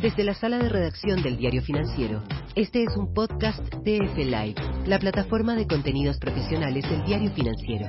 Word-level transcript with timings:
Desde 0.00 0.22
la 0.22 0.32
sala 0.34 0.58
de 0.58 0.68
redacción 0.68 1.24
del 1.24 1.36
Diario 1.36 1.60
Financiero, 1.60 2.22
este 2.54 2.84
es 2.84 2.96
un 2.96 3.12
podcast 3.12 3.58
de 3.82 3.96
F 3.96 4.24
Live, 4.24 4.54
la 4.86 5.00
plataforma 5.00 5.56
de 5.56 5.66
contenidos 5.66 6.18
profesionales 6.18 6.88
del 6.88 7.04
Diario 7.04 7.32
Financiero. 7.32 7.86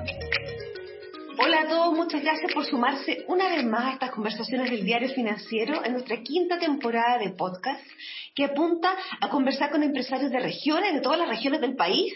Muchas 2.10 2.24
gracias 2.24 2.54
por 2.56 2.66
sumarse 2.66 3.24
una 3.28 3.50
vez 3.50 3.64
más 3.64 3.86
a 3.86 3.94
estas 3.94 4.10
conversaciones 4.10 4.72
del 4.72 4.84
Diario 4.84 5.10
Financiero 5.10 5.86
en 5.86 5.94
nuestra 5.94 6.24
quinta 6.24 6.58
temporada 6.58 7.20
de 7.20 7.30
podcast 7.34 7.86
que 8.34 8.46
apunta 8.46 8.96
a 9.22 9.30
conversar 9.30 9.70
con 9.70 9.84
empresarios 9.84 10.32
de 10.32 10.40
regiones, 10.40 10.96
de 10.96 11.02
todas 11.02 11.20
las 11.20 11.30
regiones 11.30 11.62
del 11.62 11.76
país, 11.76 12.12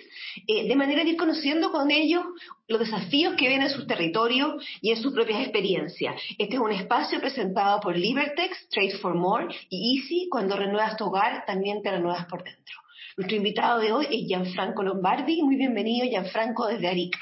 eh, 0.47 0.67
de 0.67 0.75
manera 0.75 1.03
de 1.03 1.11
ir 1.11 1.15
conociendo 1.15 1.71
con 1.71 1.91
ellos 1.91 2.23
los 2.67 2.79
desafíos 2.79 3.35
que 3.37 3.47
ven 3.47 3.61
en 3.61 3.69
sus 3.69 3.85
territorios 3.85 4.65
y 4.81 4.89
en 4.89 4.97
sus 4.97 5.13
propias 5.13 5.41
experiencias. 5.41 6.19
Este 6.39 6.55
es 6.55 6.59
un 6.59 6.71
espacio 6.71 7.19
presentado 7.19 7.79
por 7.79 7.95
Libertex, 7.95 8.69
Trade 8.69 8.97
for 8.97 9.13
More 9.13 9.53
y 9.69 9.99
Easy, 9.99 10.27
cuando 10.27 10.55
renuevas 10.55 10.97
tu 10.97 11.05
hogar, 11.05 11.45
también 11.45 11.83
te 11.83 11.91
renuevas 11.91 12.25
por 12.25 12.43
dentro. 12.43 12.79
Nuestro 13.15 13.37
invitado 13.37 13.79
de 13.79 13.91
hoy 13.91 14.05
es 14.05 14.27
Gianfranco 14.27 14.81
Lombardi. 14.81 15.43
Muy 15.43 15.55
bienvenido, 15.55 16.07
Gianfranco, 16.07 16.65
desde 16.65 16.87
Arica. 16.87 17.19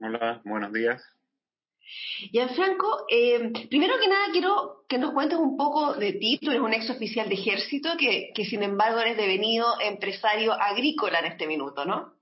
Hola, 0.00 0.40
buenos 0.46 0.72
días. 0.72 1.17
Gianfranco, 2.32 3.06
eh, 3.08 3.52
primero 3.68 3.98
que 3.98 4.08
nada 4.08 4.26
quiero 4.32 4.84
que 4.88 4.98
nos 4.98 5.12
cuentes 5.12 5.38
un 5.38 5.56
poco 5.56 5.94
de 5.94 6.12
ti. 6.14 6.38
Tú 6.42 6.50
eres 6.50 6.62
un 6.62 6.74
ex 6.74 6.90
oficial 6.90 7.28
de 7.28 7.34
ejército 7.34 7.90
que, 7.98 8.30
que 8.34 8.44
sin 8.44 8.62
embargo 8.62 9.00
eres 9.00 9.16
devenido 9.16 9.66
empresario 9.80 10.52
agrícola 10.52 11.20
en 11.20 11.26
este 11.26 11.46
minuto, 11.46 11.84
¿no? 11.84 12.14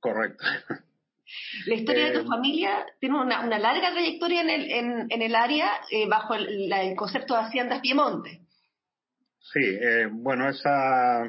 Correcto. 0.00 0.44
La 1.66 1.74
historia 1.74 2.06
de 2.06 2.12
tu 2.12 2.20
eh, 2.20 2.28
familia 2.28 2.86
tiene 3.00 3.18
una, 3.20 3.58
larga 3.58 3.92
trayectoria 3.92 4.42
en 4.42 4.50
el, 4.50 4.70
en, 5.10 5.22
el 5.22 5.34
área 5.34 5.70
eh, 5.90 6.06
bajo 6.06 6.34
el, 6.34 6.94
concepto 6.96 7.34
de 7.34 7.40
Haciendas 7.40 7.80
Piemonte. 7.80 8.42
Sí, 9.40 9.60
eh, 9.60 10.08
bueno, 10.10 10.48
esa 10.48 11.24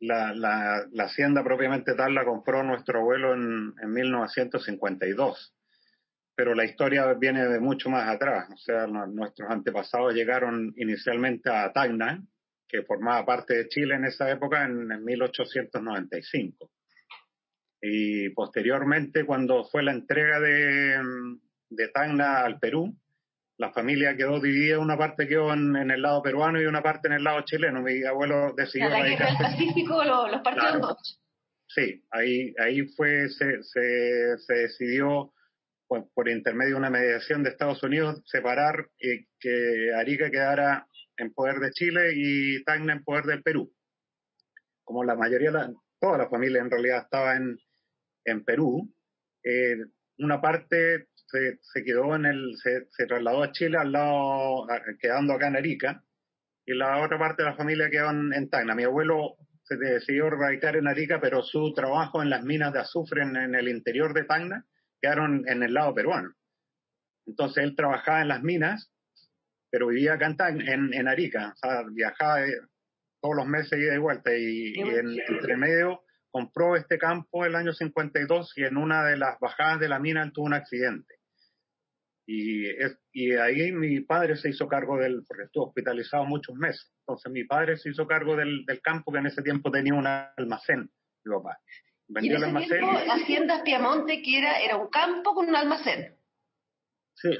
la, 0.00 0.32
la, 0.34 0.84
la, 0.90 1.04
hacienda 1.04 1.42
propiamente 1.42 1.94
tal 1.94 2.14
la 2.14 2.24
compró 2.24 2.62
nuestro 2.62 3.00
abuelo 3.00 3.34
en, 3.34 3.74
en 3.80 3.92
1952, 3.92 5.54
pero 6.38 6.54
la 6.54 6.64
historia 6.64 7.12
viene 7.14 7.48
de 7.48 7.58
mucho 7.58 7.90
más 7.90 8.08
atrás. 8.08 8.48
O 8.54 8.56
sea, 8.58 8.86
nuestros 8.86 9.50
antepasados 9.50 10.14
llegaron 10.14 10.72
inicialmente 10.76 11.50
a 11.50 11.72
Tacna, 11.72 12.22
que 12.68 12.84
formaba 12.84 13.26
parte 13.26 13.54
de 13.54 13.68
Chile 13.68 13.96
en 13.96 14.04
esa 14.04 14.30
época, 14.30 14.64
en, 14.64 14.92
en 14.92 15.04
1895. 15.04 16.70
Y 17.82 18.28
posteriormente, 18.30 19.24
cuando 19.24 19.64
fue 19.64 19.82
la 19.82 19.90
entrega 19.90 20.38
de, 20.38 21.00
de 21.70 21.88
Tacna 21.88 22.44
al 22.44 22.60
Perú, 22.60 22.96
la 23.56 23.72
familia 23.72 24.16
quedó 24.16 24.38
dividida, 24.38 24.78
una 24.78 24.96
parte 24.96 25.26
quedó 25.26 25.52
en, 25.52 25.90
el 25.90 26.00
lado 26.00 26.22
peruano 26.22 26.62
y 26.62 26.66
una 26.66 26.84
parte 26.84 27.08
en 27.08 27.14
el 27.14 27.24
lado 27.24 27.40
chileno. 27.40 27.82
Mi 27.82 28.04
abuelo 28.04 28.54
decidió... 28.56 28.90
La 28.90 29.02
guerra 29.02 29.26
del 29.26 29.38
Pacífico 29.38 30.04
los 30.04 30.40
partió 30.42 30.78
dos. 30.78 31.20
Sí, 31.66 32.04
ahí, 32.12 32.54
ahí 32.60 32.86
fue, 32.96 33.28
se, 33.28 33.60
se, 33.64 34.38
se 34.38 34.54
decidió 34.54 35.32
por, 35.88 36.08
por, 36.12 36.28
intermedio 36.28 36.74
de 36.74 36.78
una 36.78 36.90
mediación 36.90 37.42
de 37.42 37.50
Estados 37.50 37.82
Unidos 37.82 38.22
separar 38.26 38.88
y 38.98 39.26
que 39.40 39.92
Arica 39.94 40.30
quedara 40.30 40.86
en 41.16 41.32
poder 41.32 41.56
de 41.56 41.70
Chile 41.70 42.12
y 42.14 42.62
Tacna 42.64 42.92
en 42.92 43.04
poder 43.04 43.24
del 43.24 43.42
Perú. 43.42 43.72
Como 44.84 45.02
la 45.04 45.16
mayoría, 45.16 45.50
la, 45.50 45.72
toda 46.00 46.18
la 46.18 46.28
familia 46.28 46.60
en 46.60 46.70
realidad 46.70 47.02
estaba 47.02 47.36
en, 47.36 47.58
en 48.24 48.44
Perú, 48.44 48.94
eh, 49.42 49.76
una 50.18 50.40
parte 50.40 51.08
se, 51.26 51.58
se 51.60 51.84
quedó 51.84 52.14
en 52.14 52.26
el, 52.26 52.56
se, 52.56 52.86
se, 52.90 53.06
trasladó 53.06 53.42
a 53.42 53.52
Chile 53.52 53.78
al 53.78 53.92
lado, 53.92 54.66
quedando 55.00 55.34
acá 55.34 55.48
en 55.48 55.56
Arica, 55.56 56.02
y 56.64 56.74
la 56.74 57.02
otra 57.02 57.18
parte 57.18 57.42
de 57.42 57.50
la 57.50 57.56
familia 57.56 57.90
quedó 57.90 58.10
en, 58.10 58.32
en 58.34 58.48
Tacna. 58.48 58.74
Mi 58.74 58.84
abuelo 58.84 59.36
se 59.62 59.76
decidió 59.76 60.30
radicar 60.30 60.76
en 60.76 60.88
Arica, 60.88 61.20
pero 61.20 61.42
su 61.42 61.72
trabajo 61.74 62.22
en 62.22 62.30
las 62.30 62.44
minas 62.44 62.72
de 62.72 62.80
azufre 62.80 63.22
en, 63.22 63.36
en, 63.36 63.54
el 63.54 63.68
interior 63.68 64.14
de 64.14 64.24
Tacna 64.24 64.64
quedaron 65.00 65.44
en 65.48 65.62
el 65.62 65.74
lado 65.74 65.94
peruano. 65.94 66.32
Entonces 67.26 67.64
él 67.64 67.76
trabajaba 67.76 68.22
en 68.22 68.28
las 68.28 68.42
minas, 68.42 68.90
pero 69.70 69.88
vivía 69.88 70.14
acá 70.14 70.34
en, 70.48 70.94
en, 70.94 71.08
Arica, 71.08 71.52
o 71.54 71.56
sea, 71.56 71.82
viajaba 71.92 72.40
todos 73.20 73.36
los 73.36 73.46
meses 73.46 73.78
ida 73.78 73.94
y 73.94 73.98
vuelta, 73.98 74.34
y, 74.34 74.72
y 74.74 74.80
en, 74.80 75.16
entre 75.28 75.56
medio 75.56 76.02
compró 76.30 76.76
este 76.76 76.98
campo 76.98 77.44
el 77.44 77.54
año 77.54 77.72
52 77.72 78.52
y 78.56 78.64
en 78.64 78.76
una 78.76 79.04
de 79.04 79.16
las 79.16 79.38
bajadas 79.40 79.80
de 79.80 79.88
la 79.88 79.98
mina 79.98 80.22
él 80.22 80.32
tuvo 80.32 80.46
un 80.46 80.54
accidente. 80.54 81.14
Y, 82.26 82.66
es, 82.66 82.98
y 83.12 83.32
ahí 83.36 83.72
mi 83.72 84.00
padre 84.00 84.36
se 84.36 84.50
hizo 84.50 84.68
cargo 84.68 84.98
del, 84.98 85.24
porque 85.26 85.44
estuvo 85.44 85.68
hospitalizado 85.68 86.26
muchos 86.26 86.54
meses. 86.56 86.92
Entonces 87.00 87.32
mi 87.32 87.44
padre 87.44 87.78
se 87.78 87.90
hizo 87.90 88.06
cargo 88.06 88.36
del, 88.36 88.64
del 88.66 88.82
campo 88.82 89.12
que 89.12 89.18
en 89.18 89.26
ese 89.26 89.42
tiempo 89.42 89.70
tenía 89.70 89.94
un 89.94 90.06
almacén, 90.06 90.90
mi 91.24 91.34
papá. 91.34 91.58
Vendió 92.08 92.32
¿Y 92.32 92.36
en 92.36 92.42
ese 92.42 92.50
el 92.50 92.56
almacén. 92.56 92.78
Tiempo. 92.78 93.12
Haciendas 93.12 93.62
Piamonte, 93.62 94.22
que 94.22 94.38
era, 94.38 94.60
era 94.60 94.76
un 94.76 94.88
campo 94.88 95.34
con 95.34 95.48
un 95.48 95.56
almacén. 95.56 96.14
Sí, 97.14 97.30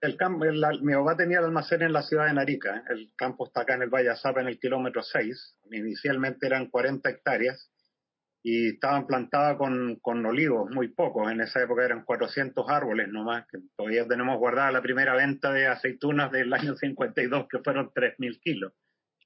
el 0.00 0.16
campo, 0.16 0.46
el, 0.46 0.64
mi 0.80 0.94
papá 0.94 1.16
tenía 1.16 1.40
el 1.40 1.44
almacén 1.44 1.82
en 1.82 1.92
la 1.92 2.02
ciudad 2.02 2.26
de 2.26 2.32
Narica. 2.32 2.82
El 2.88 3.12
campo 3.16 3.46
está 3.46 3.62
acá 3.62 3.74
en 3.74 3.82
el 3.82 3.90
Valle 3.90 4.08
Azapa, 4.08 4.40
en 4.40 4.48
el 4.48 4.58
kilómetro 4.58 5.02
6. 5.02 5.58
Inicialmente 5.72 6.46
eran 6.46 6.70
40 6.70 7.10
hectáreas 7.10 7.70
y 8.42 8.68
estaban 8.68 9.06
plantadas 9.06 9.58
con, 9.58 9.96
con 9.96 10.24
olivos, 10.24 10.70
muy 10.70 10.88
pocos. 10.88 11.30
En 11.30 11.42
esa 11.42 11.62
época 11.62 11.84
eran 11.84 12.04
400 12.04 12.64
árboles 12.70 13.08
nomás, 13.08 13.46
que 13.46 13.58
todavía 13.76 14.06
tenemos 14.06 14.38
guardada 14.38 14.72
la 14.72 14.80
primera 14.80 15.14
venta 15.14 15.52
de 15.52 15.66
aceitunas 15.66 16.32
del 16.32 16.52
año 16.54 16.74
52, 16.74 17.46
que 17.50 17.58
fueron 17.58 17.90
3.000 17.90 18.40
kilos. 18.40 18.72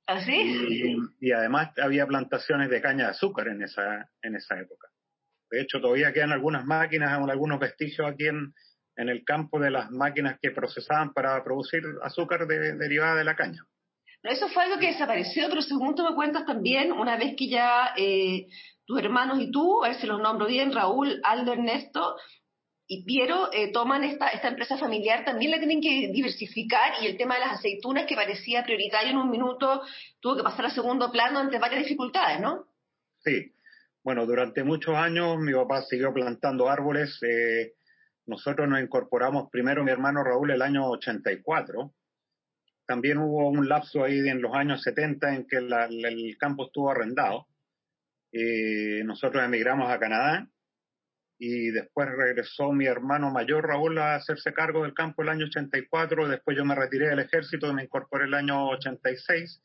¿Así? 0.09 0.32
¿Ah, 0.32 0.67
y, 0.69 0.97
y, 1.21 1.32
además 1.32 1.71
había 1.78 2.06
plantaciones 2.06 2.69
de 2.69 2.81
caña 2.81 3.05
de 3.05 3.11
azúcar 3.11 3.47
en 3.47 3.62
esa, 3.62 4.11
en 4.22 4.34
esa 4.34 4.59
época. 4.59 4.88
De 5.50 5.61
hecho, 5.61 5.81
todavía 5.81 6.12
quedan 6.12 6.33
algunas 6.33 6.65
máquinas, 6.65 7.11
algunos 7.12 7.59
vestigios 7.59 8.09
aquí 8.09 8.27
en, 8.27 8.55
en 8.97 9.09
el 9.09 9.25
campo 9.25 9.59
de 9.59 9.71
las 9.71 9.91
máquinas 9.91 10.38
que 10.41 10.50
procesaban 10.50 11.12
para 11.12 11.43
producir 11.43 11.83
azúcar 12.03 12.47
de, 12.47 12.77
derivada 12.77 13.16
de 13.16 13.25
la 13.25 13.34
caña. 13.37 13.65
Eso 14.22 14.49
fue 14.49 14.65
algo 14.65 14.78
que 14.78 14.88
desapareció, 14.88 15.49
pero 15.49 15.62
según 15.62 15.94
tú 15.94 16.05
me 16.05 16.15
cuentas 16.15 16.44
también, 16.44 16.93
una 16.93 17.16
vez 17.16 17.34
que 17.37 17.49
ya 17.49 17.94
eh, 17.97 18.47
tus 18.84 19.00
hermanos 19.00 19.41
y 19.41 19.50
tú, 19.50 19.83
a 19.83 19.88
ver 19.88 19.97
si 19.97 20.06
los 20.06 20.21
nombro 20.21 20.47
bien, 20.47 20.72
Raúl, 20.72 21.21
Aldo, 21.25 21.55
Ernesto 21.55 22.17
y 22.87 23.05
Piero, 23.05 23.50
eh, 23.53 23.72
toman 23.72 24.05
esta, 24.05 24.28
esta 24.28 24.49
empresa 24.49 24.77
familiar, 24.77 25.25
también 25.25 25.53
la 25.53 25.59
tienen 25.59 25.81
que 25.81 26.11
diversificar 26.12 27.03
y 27.03 27.06
el 27.06 27.17
tema 27.17 27.34
de 27.34 27.41
las 27.41 27.53
aceitunas 27.53 28.05
que 28.05 28.17
parecía 28.17 28.65
prioritario 28.65 29.12
en 29.12 29.17
un 29.17 29.31
minuto 29.31 29.82
tuvo 30.21 30.37
que 30.37 30.43
pasar 30.43 30.67
a 30.67 30.71
segundo 30.71 31.11
plano 31.11 31.38
ante 31.38 31.59
varias 31.59 31.84
dificultades, 31.84 32.41
¿no? 32.41 32.67
Sí, 33.25 33.53
bueno, 34.03 34.27
durante 34.27 34.65
muchos 34.65 34.97
años 34.97 35.38
mi 35.38 35.53
papá 35.53 35.83
siguió 35.83 36.12
plantando 36.12 36.69
árboles. 36.69 37.19
Eh, 37.22 37.75
nosotros 38.27 38.69
nos 38.69 38.81
incorporamos 38.81 39.49
primero 39.50 39.84
mi 39.84 39.91
hermano 39.91 40.22
Raúl 40.25 40.50
el 40.50 40.62
año 40.62 40.88
84. 40.88 41.93
También 42.87 43.19
hubo 43.19 43.49
un 43.49 43.69
lapso 43.69 44.05
ahí 44.05 44.28
en 44.28 44.43
los 44.43 44.55
años 44.55 44.83
70 44.83 45.34
en 45.34 45.47
que 45.47 45.56
el 45.56 46.37
campo 46.38 46.66
estuvo 46.66 46.91
arrendado 46.91 47.47
eh, 48.33 49.03
nosotros 49.05 49.44
emigramos 49.44 49.91
a 49.91 49.99
Canadá 49.99 50.49
y 51.38 51.71
después 51.71 52.09
regresó 52.09 52.71
mi 52.71 52.87
hermano 52.87 53.31
mayor 53.31 53.67
Raúl 53.67 53.99
a 53.99 54.15
hacerse 54.15 54.53
cargo 54.53 54.82
del 54.82 54.94
campo 54.94 55.22
el 55.22 55.31
año 55.31 55.47
84, 55.47 56.28
después 56.28 56.56
yo 56.56 56.65
me 56.65 56.77
retiré 56.77 57.09
del 57.09 57.19
ejército 57.19 57.72
me 57.72 57.84
incorporé 57.84 58.27
el 58.27 58.34
año 58.34 58.69
86 58.69 59.61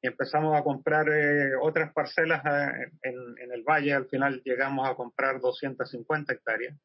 y 0.00 0.06
empezamos 0.06 0.56
a 0.56 0.62
comprar 0.62 1.08
eh, 1.08 1.56
otras 1.60 1.92
parcelas 1.92 2.42
eh, 2.44 2.90
en, 3.02 3.14
en, 3.38 3.52
el 3.52 3.62
valle, 3.62 3.92
al 3.92 4.06
final 4.06 4.40
llegamos 4.44 4.88
a 4.88 4.94
comprar 4.94 5.40
250 5.40 6.32
hectáreas 6.32 6.76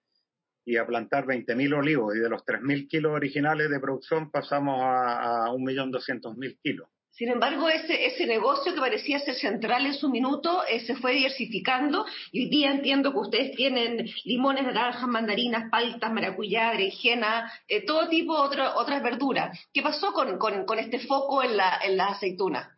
y 0.66 0.78
a 0.78 0.86
plantar 0.86 1.26
20.000 1.26 1.78
olivos 1.78 2.16
y 2.16 2.20
de 2.20 2.30
los 2.30 2.44
3.000 2.46 2.88
kilos 2.88 3.12
originales 3.14 3.70
de 3.70 3.80
producción 3.80 4.32
pasamos 4.32 4.82
a, 4.82 5.46
a 5.46 5.50
1.200.000 5.50 6.58
kilos. 6.62 6.88
Sin 7.16 7.30
embargo, 7.30 7.70
ese, 7.70 8.08
ese 8.08 8.26
negocio 8.26 8.74
que 8.74 8.80
parecía 8.80 9.20
ser 9.20 9.36
central 9.36 9.86
en 9.86 9.94
su 9.94 10.10
minuto 10.10 10.64
eh, 10.68 10.80
se 10.80 10.96
fue 10.96 11.14
diversificando 11.14 12.08
y 12.32 12.46
hoy 12.46 12.50
día 12.50 12.72
entiendo 12.72 13.12
que 13.12 13.20
ustedes 13.20 13.56
tienen 13.56 14.10
limones, 14.26 14.64
naranjas, 14.64 15.08
mandarinas, 15.08 15.70
paltas, 15.70 16.12
maracuyá, 16.12 16.72
berenjena, 16.72 17.52
eh, 17.68 17.86
todo 17.86 18.10
tipo 18.10 18.50
de 18.50 18.62
otras 18.62 19.04
verduras. 19.04 19.60
¿Qué 19.72 19.84
pasó 19.84 20.12
con, 20.12 20.40
con, 20.40 20.66
con 20.66 20.80
este 20.80 20.98
foco 21.02 21.44
en 21.44 21.56
la, 21.56 21.78
en 21.84 21.98
la 21.98 22.08
aceituna? 22.08 22.73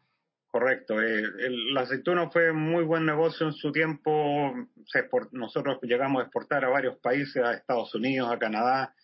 Correcto. 0.56 1.02
Eh, 1.02 1.20
el, 1.40 1.74
la 1.74 1.82
aceituna 1.82 2.30
fue 2.30 2.54
muy 2.54 2.86
buen 2.86 3.06
negocio 3.06 3.46
en 3.46 3.52
su 3.52 3.74
tiempo. 3.74 4.54
Se 4.86 5.00
export, 5.00 5.34
nosotros 5.34 5.80
llegamos 5.82 6.22
a 6.22 6.24
exportar 6.24 6.64
a 6.64 6.70
varios 6.70 6.96
países, 7.00 7.44
a 7.44 7.56
Estados 7.56 7.94
Unidos, 7.94 8.32
a 8.32 8.40
Canadá, 8.40 8.96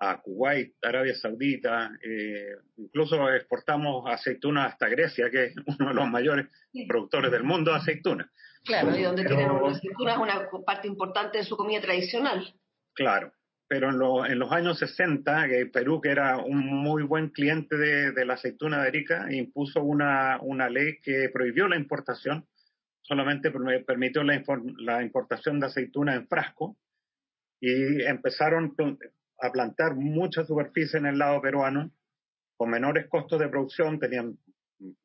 a 0.00 0.20
Kuwait, 0.20 0.74
Arabia 0.82 1.14
Saudita, 1.14 1.92
eh, 2.02 2.56
incluso 2.78 3.32
exportamos 3.32 4.02
aceitunas 4.10 4.72
hasta 4.72 4.88
Grecia, 4.88 5.30
que 5.30 5.44
es 5.44 5.54
uno 5.78 5.90
de 5.90 5.94
los 5.94 6.08
mayores 6.08 6.48
sí. 6.72 6.86
productores 6.86 7.30
del 7.30 7.44
mundo 7.44 7.70
de 7.70 7.76
aceitunas. 7.76 8.28
Claro, 8.64 8.96
y 8.96 9.04
donde 9.04 9.22
Pero, 9.22 9.36
tienen 9.36 9.54
una 9.54 9.76
aceituna 9.76 10.12
es 10.12 10.18
una 10.18 10.48
parte 10.66 10.88
importante 10.88 11.38
de 11.38 11.44
su 11.44 11.56
comida 11.56 11.80
tradicional. 11.82 12.52
Claro, 12.94 13.32
pero 13.68 13.90
en, 13.90 14.30
en, 14.32 14.38
los 14.38 14.52
años 14.52 14.78
60, 14.78 15.46
Perú, 15.72 16.00
que 16.00 16.10
era 16.10 16.38
un 16.38 16.66
muy 16.66 17.02
buen 17.02 17.30
cliente 17.30 17.76
de, 17.76 18.24
la 18.24 18.34
aceituna 18.34 18.82
de 18.82 18.88
Arica, 18.88 19.32
impuso 19.32 19.82
una, 19.82 20.38
una, 20.40 20.68
ley 20.68 21.00
que 21.02 21.28
prohibió 21.32 21.66
la 21.68 21.76
importación, 21.76 22.46
solamente 23.02 23.50
permitió 23.50 24.22
la, 24.22 24.42
la 24.78 25.02
importación 25.02 25.60
de 25.60 25.66
aceituna 25.66 26.14
en 26.14 26.28
frasco, 26.28 26.76
y 27.60 28.02
empezaron 28.02 28.76
a 29.40 29.50
plantar 29.50 29.94
mucha 29.94 30.44
superficie 30.44 30.98
en 30.98 31.06
el 31.06 31.18
lado 31.18 31.40
peruano, 31.40 31.90
con 32.56 32.70
menores 32.70 33.06
costos 33.08 33.38
de 33.40 33.48
producción, 33.48 33.98
tenían 33.98 34.38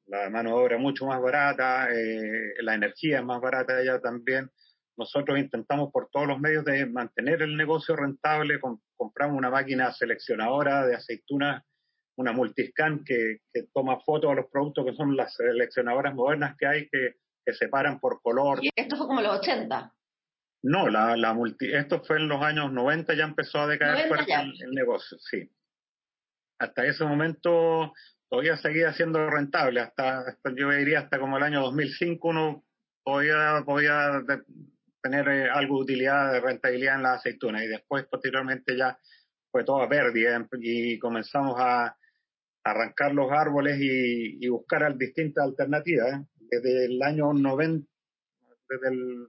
la 0.06 0.30
mano 0.30 0.50
de 0.50 0.56
obra 0.56 0.78
mucho 0.78 1.06
más 1.06 1.22
barata, 1.22 1.90
eh, 1.92 2.54
la 2.62 2.76
energía 2.76 3.20
es 3.20 3.26
más 3.26 3.42
barata 3.42 3.78
allá 3.78 4.00
también. 4.00 4.50
Nosotros 4.98 5.40
intentamos 5.40 5.92
por 5.92 6.10
todos 6.10 6.28
los 6.28 6.40
medios 6.40 6.66
de 6.66 6.86
mantener 6.86 7.42
el 7.42 7.56
negocio 7.56 7.96
rentable, 7.96 8.60
compramos 8.96 9.38
una 9.38 9.50
máquina 9.50 9.92
seleccionadora 9.92 10.86
de 10.86 10.96
aceitunas, 10.96 11.64
una 12.18 12.34
multiscan 12.34 13.04
que, 13.04 13.38
que 13.54 13.64
toma 13.74 14.00
fotos 14.02 14.32
de 14.32 14.36
los 14.36 14.52
productos 14.52 14.86
que 14.86 14.94
son 14.94 15.16
las 15.16 15.34
seleccionadoras 15.36 16.14
modernas 16.14 16.56
que 16.58 16.68
hay 16.68 16.90
que, 16.90 17.16
que 17.46 17.54
separan 17.54 18.00
por 18.00 18.22
color. 18.22 18.60
¿Y 18.62 18.70
esto 18.76 18.98
fue 18.98 19.08
como 19.08 19.22
los 19.22 19.40
80? 19.40 19.94
No, 20.64 20.90
la, 20.90 21.18
la 21.18 21.34
multi, 21.34 21.74
esto 21.74 22.04
fue 22.04 22.18
en 22.18 22.28
los 22.28 22.42
años 22.42 22.72
90, 22.72 23.16
ya 23.16 23.24
empezó 23.24 23.62
a 23.62 23.68
decaer 23.68 24.08
fuerte 24.08 24.34
el, 24.34 24.72
negocio, 24.72 25.18
sí. 25.20 25.50
Hasta 26.60 26.86
ese 26.86 27.04
momento 27.04 27.94
todavía 28.30 28.58
seguía 28.58 28.94
siendo 28.94 29.28
rentable, 29.28 29.80
hasta, 29.80 30.38
yo 30.56 30.70
diría 30.70 31.00
hasta 31.00 31.20
como 31.20 31.38
el 31.38 31.44
año 31.44 31.62
2005 31.62 32.28
uno 32.28 32.64
podía, 33.04 33.64
podía 33.66 34.22
tener 35.02 35.28
eh, 35.28 35.50
algo 35.50 35.78
de 35.78 35.84
utilidad 35.84 36.32
de 36.32 36.40
rentabilidad 36.40 36.96
en 36.96 37.04
la 37.04 37.14
aceituna. 37.14 37.64
Y 37.64 37.68
después 37.68 38.06
posteriormente 38.06 38.78
ya 38.78 38.98
fue 39.52 39.64
todo 39.64 39.82
a 39.82 39.90
pérdida. 39.90 40.48
Y 40.60 41.00
comenzamos 41.00 41.56
a 41.60 41.96
arrancar 42.64 43.14
los 43.14 43.32
árboles 43.32 43.78
y, 43.80 44.48
buscar 44.48 44.96
distintas 44.98 45.46
alternativas. 45.46 46.22
Desde 46.36 46.86
el 46.86 47.02
año 47.02 47.34
90, 47.34 47.88
desde 48.70 48.90
el 48.90 49.28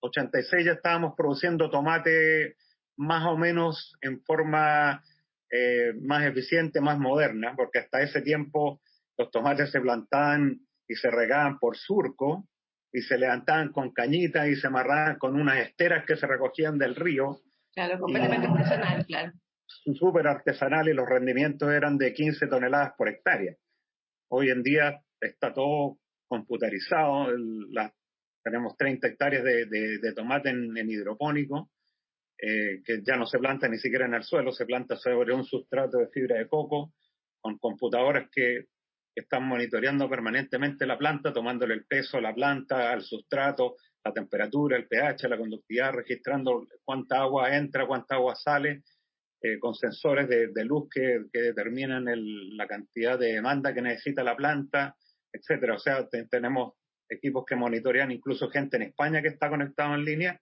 86 0.00 0.64
ya 0.64 0.72
estábamos 0.72 1.14
produciendo 1.16 1.70
tomate 1.70 2.56
más 2.96 3.26
o 3.26 3.36
menos 3.36 3.96
en 4.00 4.22
forma 4.22 5.02
eh, 5.50 5.92
más 6.00 6.24
eficiente, 6.24 6.80
más 6.80 6.98
moderna, 6.98 7.54
porque 7.56 7.78
hasta 7.78 8.02
ese 8.02 8.22
tiempo 8.22 8.80
los 9.18 9.30
tomates 9.30 9.70
se 9.70 9.80
plantaban 9.80 10.60
y 10.88 10.94
se 10.94 11.10
regaban 11.10 11.58
por 11.58 11.76
surco 11.76 12.48
y 12.92 13.00
se 13.00 13.16
levantaban 13.16 13.72
con 13.72 13.92
cañitas 13.92 14.48
y 14.48 14.56
se 14.56 14.66
amarraban 14.66 15.18
con 15.18 15.40
unas 15.40 15.58
esteras 15.66 16.04
que 16.06 16.16
se 16.16 16.26
recogían 16.26 16.78
del 16.78 16.94
río. 16.94 17.38
Claro, 17.74 17.98
completamente 17.98 18.46
artesanal, 18.46 19.06
claro. 19.06 19.32
Súper 19.66 20.26
artesanal 20.26 20.88
y 20.88 20.92
los 20.92 21.08
rendimientos 21.08 21.72
eran 21.72 21.96
de 21.96 22.12
15 22.12 22.46
toneladas 22.46 22.92
por 22.96 23.08
hectárea. 23.08 23.54
Hoy 24.28 24.50
en 24.50 24.62
día 24.62 25.00
está 25.20 25.52
todo 25.52 25.98
computarizado, 26.28 27.28
las 27.70 27.92
tenemos 28.42 28.76
30 28.76 29.06
hectáreas 29.06 29.44
de, 29.44 29.66
de, 29.66 30.12
tomate 30.14 30.50
en, 30.50 30.76
hidropónico, 30.76 31.70
eh, 32.38 32.82
que 32.84 33.02
ya 33.06 33.16
no 33.16 33.24
se 33.24 33.38
planta 33.38 33.68
ni 33.68 33.78
siquiera 33.78 34.06
en 34.06 34.14
el 34.14 34.24
suelo, 34.24 34.52
se 34.52 34.66
planta 34.66 34.96
sobre 34.96 35.32
un 35.32 35.44
sustrato 35.44 35.98
de 35.98 36.08
fibra 36.08 36.38
de 36.38 36.48
coco, 36.48 36.92
con 37.40 37.58
computadoras 37.58 38.28
que, 38.32 38.66
están 39.14 39.46
monitoreando 39.46 40.08
permanentemente 40.08 40.86
la 40.86 40.98
planta, 40.98 41.32
tomándole 41.32 41.74
el 41.74 41.84
peso 41.84 42.18
a 42.18 42.20
la 42.20 42.34
planta, 42.34 42.92
al 42.92 43.02
sustrato, 43.02 43.76
la 44.04 44.12
temperatura, 44.12 44.76
el 44.76 44.88
pH, 44.88 45.28
la 45.28 45.38
conductividad, 45.38 45.92
registrando 45.92 46.66
cuánta 46.84 47.20
agua 47.20 47.56
entra, 47.56 47.86
cuánta 47.86 48.16
agua 48.16 48.34
sale, 48.34 48.82
eh, 49.42 49.58
con 49.58 49.74
sensores 49.74 50.28
de, 50.28 50.64
luz 50.64 50.88
que, 50.88 51.20
determinan 51.32 52.04
la 52.56 52.66
cantidad 52.66 53.18
de 53.18 53.34
demanda 53.34 53.74
que 53.74 53.82
necesita 53.82 54.22
la 54.22 54.36
planta, 54.36 54.96
etcétera. 55.32 55.74
O 55.74 55.78
sea, 55.78 56.08
tenemos 56.30 56.74
equipos 57.08 57.44
que 57.46 57.56
monitorean 57.56 58.10
incluso 58.10 58.48
gente 58.50 58.76
en 58.76 58.84
España 58.84 59.20
que 59.20 59.28
está 59.28 59.48
conectado 59.48 59.94
en 59.94 60.04
línea 60.04 60.40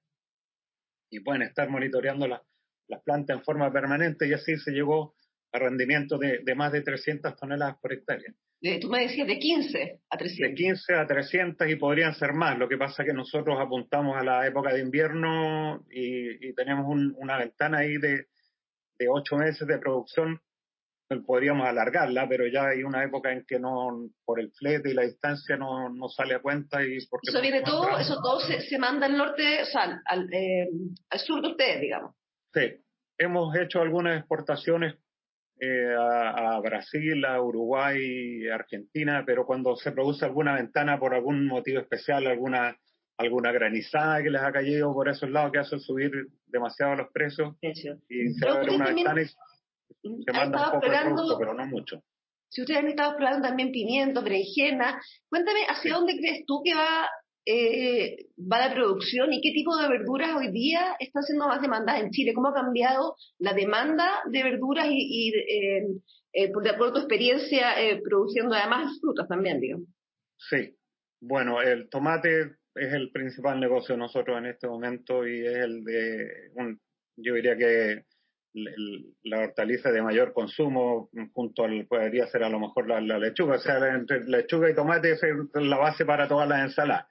y 1.11 1.21
pueden 1.21 1.43
estar 1.43 1.69
monitoreando 1.69 2.29
las 2.29 3.03
plantas 3.03 3.39
en 3.39 3.43
forma 3.43 3.73
permanente 3.73 4.29
y 4.29 4.33
así 4.33 4.57
se 4.57 4.71
llegó 4.71 5.15
a 5.53 5.59
rendimiento 5.59 6.19
de, 6.19 6.43
más 6.55 6.73
de 6.73 6.83
300 6.83 7.37
toneladas 7.37 7.77
por 7.81 7.93
hectárea. 7.93 8.33
tú 8.81 8.89
me 8.89 9.03
decías 9.03 9.27
de 9.27 9.39
15 9.39 10.01
a 10.09 10.17
300. 10.17 10.51
De 10.51 10.55
15 10.55 10.95
a 10.95 11.07
300 11.07 11.69
y 11.69 11.77
podrían 11.77 12.15
ser 12.15 12.33
más. 12.33 12.59
Lo 12.59 12.69
que 12.69 12.77
pasa 12.77 13.03
es 13.03 13.09
que 13.09 13.15
nosotros 13.15 13.57
apuntamos 13.59 14.17
a 14.17 14.25
la 14.25 14.47
época 14.47 14.73
de 14.73 14.81
invierno 14.81 15.85
y, 15.91 16.55
tenemos 16.55 16.87
una 17.17 17.39
ventana 17.39 17.79
ahí 17.79 17.97
de, 17.97 18.27
de 18.99 19.09
8 19.09 19.37
meses 19.37 19.67
de 19.67 19.79
producción 19.79 20.41
podríamos 21.19 21.67
alargarla, 21.67 22.29
pero 22.29 22.47
ya 22.47 22.69
hay 22.69 22.85
una 22.85 23.05
época 23.05 23.33
en 23.33 23.45
que 23.45 23.59
no, 23.59 24.09
por 24.25 24.41
el 24.41 24.53
flete 24.53 24.91
y 24.91 24.95
la 24.95 25.03
distancia 25.03 25.57
no, 25.57 25.89
no 25.89 26.09
sale 26.09 26.35
a 26.35 26.41
cuenta 26.41 26.83
y 26.83 26.99
porque 27.09 27.31
eso 27.31 27.41
viene 27.41 27.63
todo, 27.63 27.99
eso 27.99 28.21
todo 28.23 28.39
se, 28.41 28.61
se, 28.61 28.79
manda 28.79 29.07
al 29.07 29.17
norte, 29.17 29.63
o 29.63 29.67
sea, 29.67 30.01
al, 30.05 30.33
eh, 30.33 30.69
al 31.11 31.19
sur 31.19 31.43
de 31.43 31.49
ustedes, 31.49 31.81
digamos. 31.81 32.15
Sí, 32.55 32.77
hemos 33.19 33.57
hecho 33.57 33.81
algunas 33.81 34.19
exportaciones 34.19 34.95
eh, 35.61 35.95
a, 35.95 36.55
a, 36.55 36.61
Brasil, 36.61 37.25
a 37.25 37.41
Uruguay, 37.41 38.49
a 38.49 38.55
Argentina, 38.55 39.23
pero 39.27 39.45
cuando 39.45 39.77
se 39.77 39.93
produce 39.93 40.25
alguna 40.25 40.55
ventana 40.55 40.99
por 40.99 41.15
algún 41.15 41.47
motivo 41.47 41.81
especial, 41.81 42.27
alguna 42.27 42.77
alguna 43.21 43.53
granizada 43.53 44.23
que 44.23 44.31
les 44.31 44.41
ha 44.41 44.51
caído 44.51 44.95
por 44.95 45.09
esos 45.09 45.29
lados 45.31 45.53
que 45.53 45.59
hace 45.59 45.79
subir 45.79 46.11
demasiado 46.47 46.97
los 46.97 47.09
precios 47.13 47.55
y 47.61 48.33
se 48.33 48.49
abre 48.49 48.75
una 48.75 48.87
ventana 48.87 49.21
y 49.21 49.27
se 50.23 50.33
manda 50.33 50.73
un 50.73 51.17
poco 51.17 51.39
pero 51.39 51.55
no 51.55 51.67
mucho. 51.67 52.03
Si 52.49 52.63
ustedes 52.63 52.81
han 52.81 52.89
estado 52.89 53.11
explorando 53.11 53.47
también 53.47 53.71
pimientos, 53.71 54.25
berenjena, 54.25 55.01
cuéntame 55.29 55.61
hacia 55.69 55.95
dónde 55.95 56.17
crees 56.17 56.45
tú 56.47 56.63
que 56.65 56.75
va 56.75 57.09
eh, 57.47 58.27
va 58.39 58.69
la 58.69 58.75
producción 58.75 59.33
y 59.33 59.41
qué 59.41 59.53
tipo 59.53 59.77
de 59.77 59.89
verduras 59.89 60.37
hoy 60.37 60.51
día 60.53 60.97
están 60.99 61.23
siendo 61.23 61.49
más 61.49 61.63
demandadas 61.63 62.03
en 62.03 62.11
Chile. 62.11 62.33
¿Cómo 62.35 62.49
ha 62.49 62.55
cambiado 62.55 63.17
la 63.39 63.55
demanda 63.55 64.23
de 64.31 64.43
verduras 64.43 64.87
y, 64.91 65.33
eh, 65.35 65.87
eh, 66.33 66.53
por 66.53 66.63
de 66.63 66.71
acuerdo 66.71 66.93
a 66.93 66.95
tu 66.95 67.01
experiencia 67.01 67.75
produciendo 68.05 68.55
además 68.55 68.99
frutas 69.01 69.27
también, 69.29 69.61
digamos? 69.61 69.87
Sí. 70.37 70.77
Bueno, 71.21 71.61
el 71.61 71.89
tomate 71.91 72.57
es 72.75 72.93
el 72.93 73.11
principal 73.11 73.61
negocio 73.61 73.95
de 73.95 74.01
nosotros 74.01 74.39
en 74.39 74.47
este 74.47 74.69
momento 74.69 75.27
y 75.27 75.47
es 75.47 75.57
el 75.57 75.85
de, 75.85 76.29
un, 76.55 76.81
yo 77.17 77.35
diría 77.35 77.57
que 77.57 78.05
la 78.53 79.41
hortaliza 79.41 79.91
de 79.93 80.03
mayor 80.03 80.33
consumo 80.33 81.09
junto 81.33 81.65
al 81.65 81.87
podría 81.87 82.27
ser 82.27 82.43
a 82.43 82.49
lo 82.49 82.59
mejor 82.59 82.89
la, 82.89 83.01
lechuga, 83.19 83.57
o 83.57 83.61
sea, 83.61 83.95
entre 83.95 84.25
lechuga 84.25 84.71
y 84.71 84.75
tomate 84.75 85.13
es 85.13 85.21
la 85.55 85.77
base 85.77 86.05
para 86.05 86.27
todas 86.27 86.49
las 86.49 86.63
ensaladas. 86.63 87.07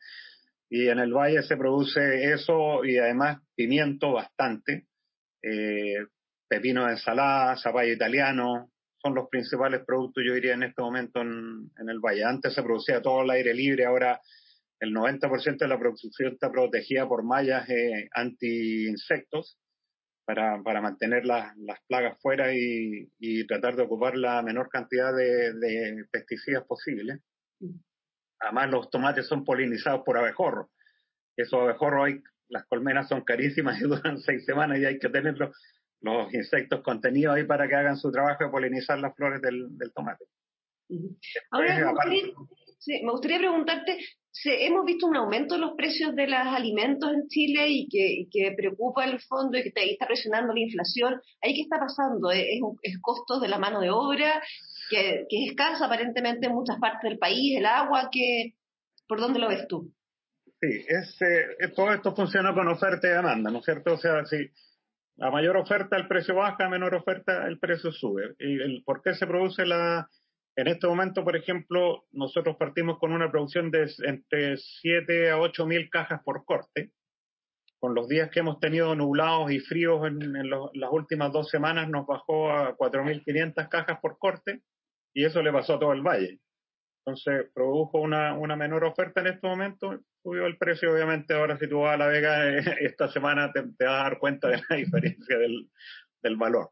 Y 0.70 0.88
en 0.88 1.00
el 1.00 1.14
valle 1.14 1.42
se 1.44 1.58
produce 1.58 2.32
eso 2.32 2.84
y 2.84 2.98
además 2.98 3.42
pimiento 3.56 4.14
bastante, 4.14 4.88
eh, 5.42 6.06
pepino 6.48 6.86
de 6.86 6.92
ensalada, 6.92 7.58
zapallo 7.58 7.94
italiano, 7.94 8.72
son 9.02 9.16
los 9.16 9.30
principales 9.30 9.82
productos, 9.86 10.24
yo 10.26 10.34
diría, 10.34 10.54
en 10.54 10.64
este 10.64 10.82
momento 10.82 11.22
en, 11.22 11.72
el 11.88 12.00
valle. 12.00 12.26
Antes 12.26 12.54
se 12.54 12.62
producía 12.62 13.02
todo 13.02 13.22
al 13.22 13.30
aire 13.30 13.54
libre, 13.54 13.86
ahora 13.86 14.20
el 14.80 14.94
90% 14.94 15.58
de 15.58 15.68
la 15.68 15.80
producción 15.80 16.34
está 16.34 16.52
protegida 16.52 17.08
por 17.08 17.24
mallas 17.24 17.68
eh, 17.70 18.10
anti-insectos 18.14 19.58
para, 20.30 20.62
para 20.62 20.80
mantener 20.80 21.26
las, 21.26 21.58
las 21.58 21.80
plagas 21.88 22.22
fuera 22.22 22.54
y, 22.54 23.10
y, 23.18 23.48
tratar 23.48 23.76
de 23.76 23.82
ocupar 23.82 24.16
la 24.16 24.44
menor 24.44 24.70
cantidad 24.70 25.12
de, 25.12 25.54
de, 25.54 26.06
pesticidas 26.12 26.68
posible. 26.68 27.22
Además, 28.40 28.70
los 28.70 28.92
tomates 28.92 29.26
son 29.26 29.44
polinizados 29.44 30.04
por 30.06 30.20
abejorros. 30.20 30.68
Esos 31.36 31.60
abejorros, 31.60 32.06
hay, 32.06 32.22
las 32.48 32.64
colmenas 32.68 33.10
son 33.10 33.24
carísimas 33.24 33.82
y 33.82 33.84
duran 33.86 34.20
seis 34.20 34.46
semanas 34.46 34.78
y 34.78 34.86
hay 34.86 35.00
que 35.00 35.10
tener 35.10 35.36
los, 35.36 35.50
los 36.02 36.32
insectos 36.32 36.84
contenidos 36.84 37.36
ahí 37.36 37.46
para 37.46 37.68
que 37.68 37.74
hagan 37.74 37.98
su 37.98 38.12
trabajo 38.12 38.44
de 38.44 38.52
polinizar 38.52 39.00
las 39.00 39.16
flores 39.16 39.42
del, 39.42 39.76
del 39.80 39.92
tomate. 39.94 40.26
Ahora, 41.50 41.92
Sí, 42.78 43.02
me 43.04 43.12
gustaría 43.12 43.40
preguntarte, 43.40 43.98
hemos 44.46 44.86
visto 44.86 45.08
un 45.08 45.18
aumento 45.18 45.56
en 45.56 45.62
los 45.62 45.74
precios 45.76 46.16
de 46.16 46.28
los 46.28 46.40
alimentos 46.40 47.12
en 47.12 47.28
Chile 47.28 47.68
y 47.70 47.88
que, 47.90 48.28
que 48.32 48.54
preocupa 48.56 49.06
el 49.06 49.20
fondo 49.20 49.58
y 49.58 49.64
que 49.64 49.72
está 49.76 50.08
presionando 50.08 50.54
la 50.54 50.60
inflación. 50.60 51.22
¿Ahí 51.42 51.56
qué 51.56 51.62
está 51.62 51.80
pasando? 51.80 52.32
¿Es, 52.32 52.60
es 52.82 53.00
costo 53.02 53.40
de 53.40 53.48
la 53.48 53.58
mano 53.58 53.82
de 53.82 53.90
obra 53.90 54.42
que, 54.90 55.26
que, 55.30 55.44
es 55.44 55.50
escasa 55.52 55.86
aparentemente 55.86 56.48
en 56.48 56.54
muchas 56.54 56.80
partes 56.80 57.10
del 57.10 57.20
país, 57.20 57.58
el 57.58 57.66
agua? 57.66 58.10
Que, 58.12 58.54
¿Por 59.08 59.20
dónde 59.20 59.40
lo 59.40 59.50
ves 59.50 59.68
tú? 59.68 59.92
Sí, 60.62 60.86
es, 60.88 61.22
eh, 61.22 61.70
todo 61.76 61.94
esto 61.94 62.16
funciona 62.16 62.54
con 62.54 62.68
oferta 62.68 63.08
y 63.08 63.12
demanda, 63.12 63.50
¿no 63.50 63.60
es 63.60 63.66
cierto? 63.66 63.94
O 63.94 63.98
sea, 63.98 64.26
si 64.26 64.38
a 65.22 65.32
mayor 65.32 65.58
oferta 65.58 65.98
el 65.98 66.08
precio 66.08 66.36
baja, 66.36 66.66
a 66.66 66.70
menor 66.70 66.96
oferta 66.96 67.48
el 67.48 67.60
precio 67.60 67.92
sube. 67.92 68.36
¿Y 68.40 68.62
el, 68.62 68.84
por 68.86 69.02
qué 69.02 69.14
se 69.14 69.28
produce 69.28 69.66
la, 69.66 70.10
en 70.60 70.68
este 70.68 70.88
momento, 70.88 71.24
por 71.24 71.36
ejemplo, 71.36 72.06
nosotros 72.12 72.56
partimos 72.58 73.00
con 73.00 73.12
una 73.12 73.32
producción 73.32 73.72
de 73.72 73.92
entre 74.06 74.58
7 74.58 75.32
a 75.32 75.40
8 75.40 75.66
mil 75.66 75.90
cajas 75.90 76.22
por 76.24 76.46
corte 76.46 76.92
con 77.80 77.96
los 77.96 78.08
días 78.08 78.30
que 78.30 78.42
hemos 78.42 78.60
tenido 78.60 78.94
nublados 78.94 79.52
y 79.52 79.60
fríos 79.60 80.06
en, 80.06 80.50
las 80.50 80.92
últimas 80.92 81.32
dos 81.32 81.50
semanas 81.50 81.90
nos 81.90 82.06
bajó 82.06 82.52
a 82.52 82.78
4.500 82.78 83.70
cajas 83.70 84.00
por 84.02 84.18
corte 84.20 84.62
y 85.14 85.26
eso 85.26 85.42
le 85.42 85.52
pasó 85.52 85.76
a 85.76 85.80
todo 85.80 85.94
el 85.94 86.02
valle. 86.02 86.40
Entonces 87.06 87.50
produjo 87.54 88.00
una, 88.00 88.38
una 88.38 88.56
menor 88.56 88.84
oferta 88.84 89.22
en 89.22 89.28
este 89.28 89.48
momento, 89.48 89.98
subió 90.22 90.46
el 90.46 90.58
precio, 90.58 90.92
obviamente 90.92 91.34
ahora 91.34 91.58
si 91.58 91.68
tú 91.68 91.80
vas 91.80 91.96
a 91.96 91.98
La 91.98 92.08
Vega 92.08 92.50
esta 92.82 93.08
semana 93.08 93.52
te, 93.54 93.62
vas 93.62 93.74
a 93.80 94.04
dar 94.04 94.20
cuenta 94.20 94.50
de 94.50 94.62
la 94.70 94.76
diferencia 94.76 95.38
del, 95.38 95.70
del 96.22 96.36
valor. 96.36 96.72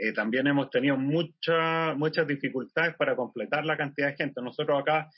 Eh, 0.00 0.12
también 0.12 0.46
hemos 0.46 0.70
tenido 0.70 0.96
mucha, 0.96 1.92
muchas 1.94 2.26
dificultades 2.26 2.94
para 2.96 3.16
completar 3.16 3.64
la 3.66 3.76
cantidad 3.76 4.08
de 4.08 4.16
gente. 4.16 4.40
Nosotros 4.40 4.80
acá 4.80 5.10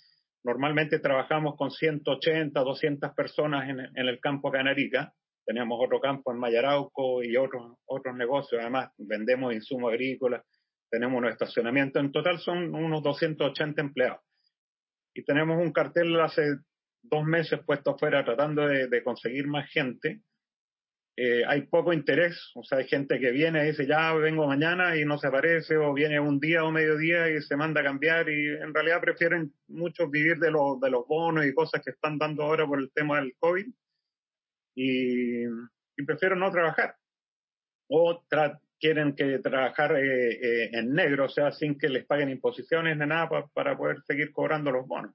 normalmente 0.42 0.98
trabajamos 1.00 1.54
con 1.56 1.70
180, 1.70 2.58
200 2.58 3.12
personas 3.14 3.68
en, 3.68 4.08
el 4.08 4.20
campo 4.20 4.50
Canarica. 4.50 5.12
Tenemos 5.44 5.78
otro 5.82 6.00
campo 6.00 6.32
en 6.32 6.38
Mayarauco 6.38 7.22
y 7.22 7.36
otros, 7.36 7.76
otros 7.84 8.16
negocios. 8.16 8.62
Además, 8.62 8.90
vendemos 8.96 9.52
insumos 9.52 9.92
agrícolas, 9.92 10.42
tenemos 10.90 11.18
un 11.18 11.28
estacionamiento. 11.28 12.00
En 12.00 12.10
total 12.10 12.38
son 12.38 12.74
unos 12.74 13.02
280 13.02 13.82
empleados. 13.82 14.20
Y 15.12 15.24
tenemos 15.24 15.60
un 15.60 15.72
cartel 15.72 16.18
hace 16.20 16.56
dos 17.02 17.24
meses 17.24 17.60
puesto 17.66 17.90
afuera 17.90 18.24
tratando 18.24 18.66
de 18.66 19.02
conseguir 19.02 19.46
más 19.46 19.68
gente 19.70 20.22
eh, 21.16 21.44
hay 21.46 21.62
poco 21.62 21.92
interés, 21.92 22.50
o 22.54 22.62
sea, 22.62 22.78
hay 22.78 22.88
gente 22.88 23.18
que 23.18 23.30
viene 23.30 23.62
y 23.62 23.68
dice, 23.68 23.86
ya 23.86 24.12
vengo 24.14 24.46
mañana 24.46 24.96
y 24.96 25.04
no 25.04 25.18
se 25.18 25.26
aparece, 25.26 25.76
o 25.76 25.92
viene 25.92 26.18
un 26.20 26.40
día 26.40 26.64
o 26.64 26.70
mediodía 26.70 27.28
y 27.28 27.42
se 27.42 27.56
manda 27.56 27.80
a 27.80 27.84
cambiar, 27.84 28.28
y 28.28 28.48
en 28.48 28.72
realidad 28.72 29.00
prefieren 29.00 29.52
muchos 29.68 30.10
vivir 30.10 30.38
de, 30.38 30.50
los 30.50 30.80
de 30.80 30.90
los 30.90 31.06
bonos 31.06 31.44
y 31.44 31.54
cosas 31.54 31.82
que 31.84 31.90
están 31.90 32.16
dando 32.18 32.44
ahora 32.44 32.66
por 32.66 32.78
el 32.78 32.90
tema 32.92 33.20
del 33.20 33.34
COVID, 33.38 33.66
y, 34.74 35.44
prefieren 36.06 36.38
no 36.38 36.50
trabajar. 36.50 36.96
O 37.88 38.24
quieren 38.78 39.14
que 39.14 39.38
trabajar 39.40 39.96
eh, 39.96 40.32
eh, 40.32 40.70
en 40.72 40.94
negro, 40.94 41.26
o 41.26 41.28
sea, 41.28 41.52
sin 41.52 41.76
que 41.78 41.90
les 41.90 42.06
paguen 42.06 42.30
imposiciones 42.30 42.96
ni 42.96 43.06
nada 43.06 43.28
para 43.52 43.76
poder 43.76 44.00
seguir 44.06 44.32
cobrando 44.32 44.70
los 44.70 44.86
bonos. 44.86 45.14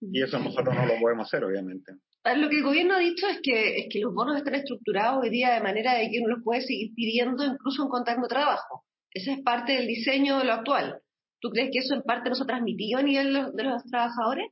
Y 0.00 0.22
eso 0.22 0.38
nosotros 0.38 0.74
no 0.74 0.86
lo 0.86 0.98
podemos 1.00 1.26
hacer, 1.26 1.44
obviamente. 1.44 1.92
Ah, 2.24 2.34
lo 2.34 2.48
que 2.48 2.56
el 2.56 2.62
gobierno 2.62 2.94
ha 2.94 2.98
dicho 2.98 3.26
es 3.26 3.40
que, 3.42 3.78
es 3.78 3.86
que 3.90 4.00
los 4.00 4.14
bonos 4.14 4.36
están 4.36 4.54
estructurados 4.54 5.22
hoy 5.22 5.30
día 5.30 5.54
de 5.54 5.60
manera 5.60 5.94
de 5.94 6.10
que 6.10 6.20
uno 6.20 6.36
los 6.36 6.44
puede 6.44 6.62
seguir 6.62 6.94
pidiendo 6.94 7.44
incluso 7.44 7.84
encontrando 7.84 8.28
trabajo. 8.28 8.84
Esa 9.12 9.32
es 9.32 9.42
parte 9.42 9.72
del 9.72 9.86
diseño 9.86 10.38
de 10.38 10.44
lo 10.44 10.52
actual. 10.52 11.00
¿Tú 11.40 11.50
crees 11.50 11.70
que 11.72 11.78
eso 11.78 11.94
en 11.94 12.02
parte 12.02 12.28
no 12.28 12.34
se 12.34 12.44
transmitió 12.44 12.98
a 12.98 13.02
nivel 13.02 13.32
de 13.54 13.64
los, 13.64 13.84
trabajadores? 13.84 14.50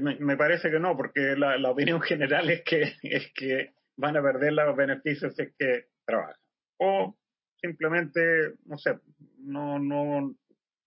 Me, 0.00 0.36
parece 0.36 0.70
que 0.70 0.80
no, 0.80 0.96
porque 0.96 1.36
la, 1.36 1.56
la, 1.56 1.70
opinión 1.70 2.00
general 2.02 2.50
es 2.50 2.62
que, 2.64 2.94
es 3.02 3.32
que 3.34 3.74
van 3.96 4.16
a 4.16 4.22
perder 4.22 4.52
los 4.52 4.76
beneficios 4.76 5.34
si 5.36 5.42
es 5.42 5.54
que 5.56 5.86
trabajan. 6.04 6.36
O 6.78 7.16
simplemente, 7.60 8.54
no 8.64 8.76
sé, 8.76 8.98
no, 9.38 9.78
no, 9.78 10.34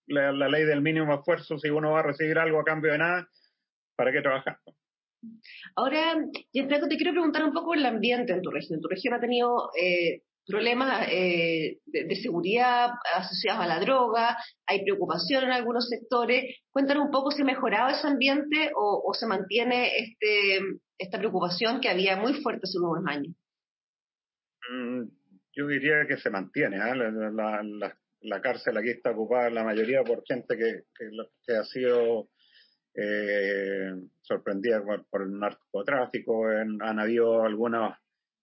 la, 0.08 0.32
la 0.32 0.50
ley 0.50 0.64
del 0.66 0.82
mínimo 0.82 1.14
esfuerzo, 1.14 1.58
si 1.58 1.70
uno 1.70 1.92
va 1.92 2.00
a 2.00 2.04
recibir 2.04 2.38
algo 2.38 2.60
a 2.60 2.66
cambio 2.66 2.92
de 2.92 2.98
nada, 2.98 3.28
¿para 3.96 4.12
qué 4.12 4.22
trabajar? 4.22 4.60
Ahora, 5.76 6.16
Gianfranco, 6.54 6.88
te 6.88 6.98
quiero 6.98 7.14
preguntar 7.14 7.44
un 7.44 7.54
poco 7.54 7.74
el 7.74 7.86
ambiente 7.86 8.34
en 8.34 8.42
tu 8.42 8.52
región. 8.52 8.82
Tu 8.82 8.88
región 8.88 9.14
ha 9.14 9.20
tenido 9.20 9.70
eh, 9.80 10.22
problemas 10.46 11.08
eh, 11.12 11.80
de, 11.86 12.16
seguridad 12.16 12.92
asociados 13.16 13.64
a 13.64 13.68
la 13.68 13.80
droga, 13.80 14.38
hay 14.66 14.84
preocupación 14.84 15.44
en 15.46 15.52
algunos 15.52 15.90
sectores. 15.90 16.58
Cuéntanos 16.70 17.06
un 17.06 17.12
poco 17.12 17.32
si 17.32 17.42
ha 17.42 17.46
mejorado 17.46 17.90
ese 17.90 18.08
ambiente 18.08 18.72
o, 18.76 19.12
se 19.14 19.28
mantiene 19.28 19.98
este, 19.98 20.60
esta 20.98 21.18
preocupación 21.18 21.82
que 21.82 21.90
había 21.90 22.16
muy 22.18 22.34
fuerte 22.42 22.62
hace 22.64 22.78
unos 22.80 23.04
años. 23.08 23.34
Mm, 24.70 25.04
yo 25.54 25.68
diría 25.68 26.06
que 26.08 26.18
se 26.18 26.30
mantiene. 26.30 26.78
¿eh? 26.78 26.96
La, 26.96 27.98
cárcel 28.42 28.78
aquí 28.78 28.90
está 28.90 29.12
ocupada 29.12 29.50
la 29.50 29.64
mayoría 29.64 30.04
por 30.04 30.24
gente 30.26 30.58
que, 30.58 30.84
que 31.46 31.54
ha 31.56 31.64
sido 31.64 32.30
eh, 32.98 33.92
sorprendida 34.22 34.82
por, 35.10 35.22
el 35.24 35.38
narcotráfico, 35.38 36.48
han 36.48 37.00
habido 37.00 37.44
algunos 37.44 37.94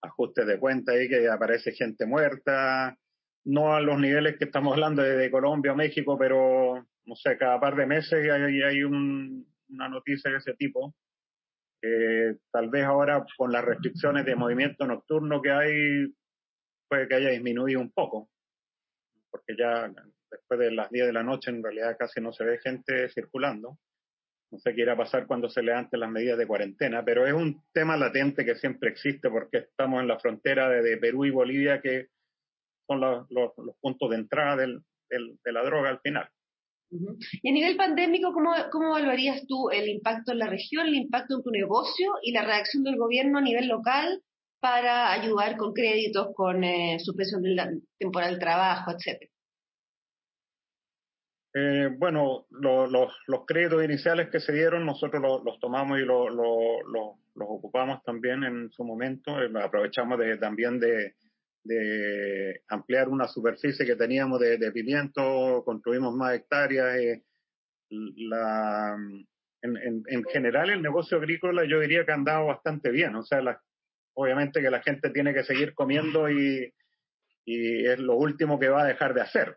ajustes 0.03 0.47
de 0.47 0.59
cuenta 0.59 0.93
ahí 0.93 1.09
que 1.09 1.27
aparece 1.29 1.73
gente 1.73 2.05
muerta, 2.05 2.99
no 3.45 3.75
a 3.75 3.81
los 3.81 3.99
niveles 3.99 4.37
que 4.39 4.45
estamos 4.45 4.75
hablando 4.75 5.03
de, 5.03 5.31
Colombia 5.31 5.73
o 5.73 5.77
México, 5.77 6.19
pero 6.19 6.87
no 7.07 7.17
sé, 7.17 7.39
cada 7.39 7.59
par 7.61 7.77
de 7.77 7.87
meses 7.87 8.31
hay, 8.31 8.63
hay 8.63 8.83
una 8.85 9.89
noticia 9.89 10.31
de 10.31 10.37
ese 10.37 10.53
tipo. 10.55 10.95
tal 12.53 12.69
vez 12.69 12.85
ahora 12.85 13.25
con 13.39 13.53
las 13.53 13.65
restricciones 13.65 14.27
de 14.27 14.37
movimiento 14.37 14.87
nocturno 14.87 15.41
que 15.41 15.51
hay, 15.51 16.15
puede 16.89 17.09
que 17.09 17.15
haya 17.15 17.31
disminuido 17.31 17.81
un 17.81 17.91
poco, 17.91 18.29
porque 19.33 19.57
ya 19.59 19.91
después 20.31 20.61
de 20.61 20.71
las 20.71 20.91
10 20.91 21.07
de 21.07 21.13
la 21.13 21.25
noche 21.25 21.51
en 21.51 21.63
realidad 21.63 21.97
casi 21.99 22.21
no 22.21 22.33
se 22.33 22.45
ve 22.45 22.59
gente 22.59 23.09
circulando 23.09 23.79
no 24.53 24.59
sé 24.59 24.75
qué 24.75 24.83
irá 24.83 24.93
a 24.93 24.99
pasar 24.99 25.27
cuando 25.27 25.49
se 25.49 25.63
levanten 25.63 25.99
las 25.99 26.11
medidas 26.11 26.37
de 26.37 26.47
cuarentena, 26.47 27.03
pero 27.03 27.27
es 27.27 27.33
un 27.33 27.63
tema 27.73 27.97
latente 27.97 28.45
que 28.45 28.55
siempre 28.55 28.91
existe 28.91 29.31
porque 29.31 29.59
estamos 29.59 30.03
en 30.03 30.09
la 30.09 30.19
frontera 30.19 30.69
de, 30.69 30.99
Perú 30.99 31.25
y 31.25 31.31
Bolivia, 31.31 31.81
que 31.81 32.09
son 32.87 33.01
los, 33.01 33.27
puntos 33.81 34.11
de 34.11 34.17
entrada 34.17 34.57
de 34.57 35.53
la 35.53 35.65
droga 35.65 35.89
al 35.89 36.01
final. 36.01 36.29
Y 37.43 37.49
a 37.49 37.53
nivel 37.53 37.77
pandémico, 37.77 38.35
¿cómo, 38.35 38.53
¿cómo 38.71 38.99
evaluarías 38.99 39.47
tú 39.47 39.71
el 39.71 39.89
impacto 39.89 40.33
en 40.33 40.41
la 40.41 40.49
región, 40.49 40.87
el 40.87 40.97
impacto 40.97 41.37
en 41.37 41.43
tu 41.43 41.51
negocio 41.51 42.13
y 42.23 42.33
la 42.33 42.45
reacción 42.45 42.85
del 42.85 42.97
gobierno 42.97 43.39
a 43.39 43.43
nivel 43.43 43.69
local 43.69 44.23
para 44.63 45.11
ayudar 45.11 45.57
con 45.57 45.73
créditos, 45.73 46.29
con 46.37 46.63
eh, 46.63 46.97
suspensión 47.01 47.43
del 47.43 47.83
temporal 47.99 48.35
de 48.35 48.39
trabajo, 48.39 48.93
etcétera? 48.93 49.29
Eh, 51.53 51.91
bueno, 51.99 52.47
los, 52.51 53.45
créditos 53.45 53.85
iniciales 53.85 54.31
que 54.31 54.39
se 54.39 54.53
dieron, 54.53 54.87
nosotros 54.87 55.43
los 55.45 55.59
tomamos 55.59 55.99
y 55.99 56.05
los 56.05 56.29
ocupamos 57.35 58.05
también 58.05 58.45
en 58.45 58.71
su 58.71 58.85
momento. 58.85 59.43
Eh, 59.43 59.51
aprovechamos 59.61 60.17
de, 60.21 60.39
también 60.39 60.79
de, 60.79 61.15
ampliar 62.69 63.09
una 63.09 63.27
superficie 63.27 63.85
que 63.85 63.97
teníamos 63.97 64.39
de, 64.39 64.71
pimiento, 64.71 65.65
construimos 65.65 66.15
más 66.15 66.37
hectáreas. 66.37 66.97
Eh, 67.01 67.25
la, 67.91 68.97
en, 69.61 70.25
general, 70.33 70.71
el 70.71 70.83
negocio 70.83 71.19
agrícola 71.19 71.65
yo 71.65 71.81
diría 71.81 72.07
que 72.07 72.13
ha 72.13 72.15
andado 72.15 72.47
bastante 72.47 72.93
bien. 72.93 73.17
O 73.17 73.25
sea, 73.25 73.43
obviamente 74.15 74.61
que 74.61 74.71
la 74.71 74.83
gente 74.83 75.11
tiene 75.11 75.35
que 75.35 75.45
seguir 75.45 75.75
comiendo 75.75 76.31
y, 76.31 76.73
y 77.45 77.87
es 77.87 77.99
lo 77.99 78.17
último 78.17 78.59
que 78.59 78.69
va 78.69 78.83
a 78.83 78.87
dejar 78.87 79.15
de 79.15 79.23
hacer. 79.23 79.57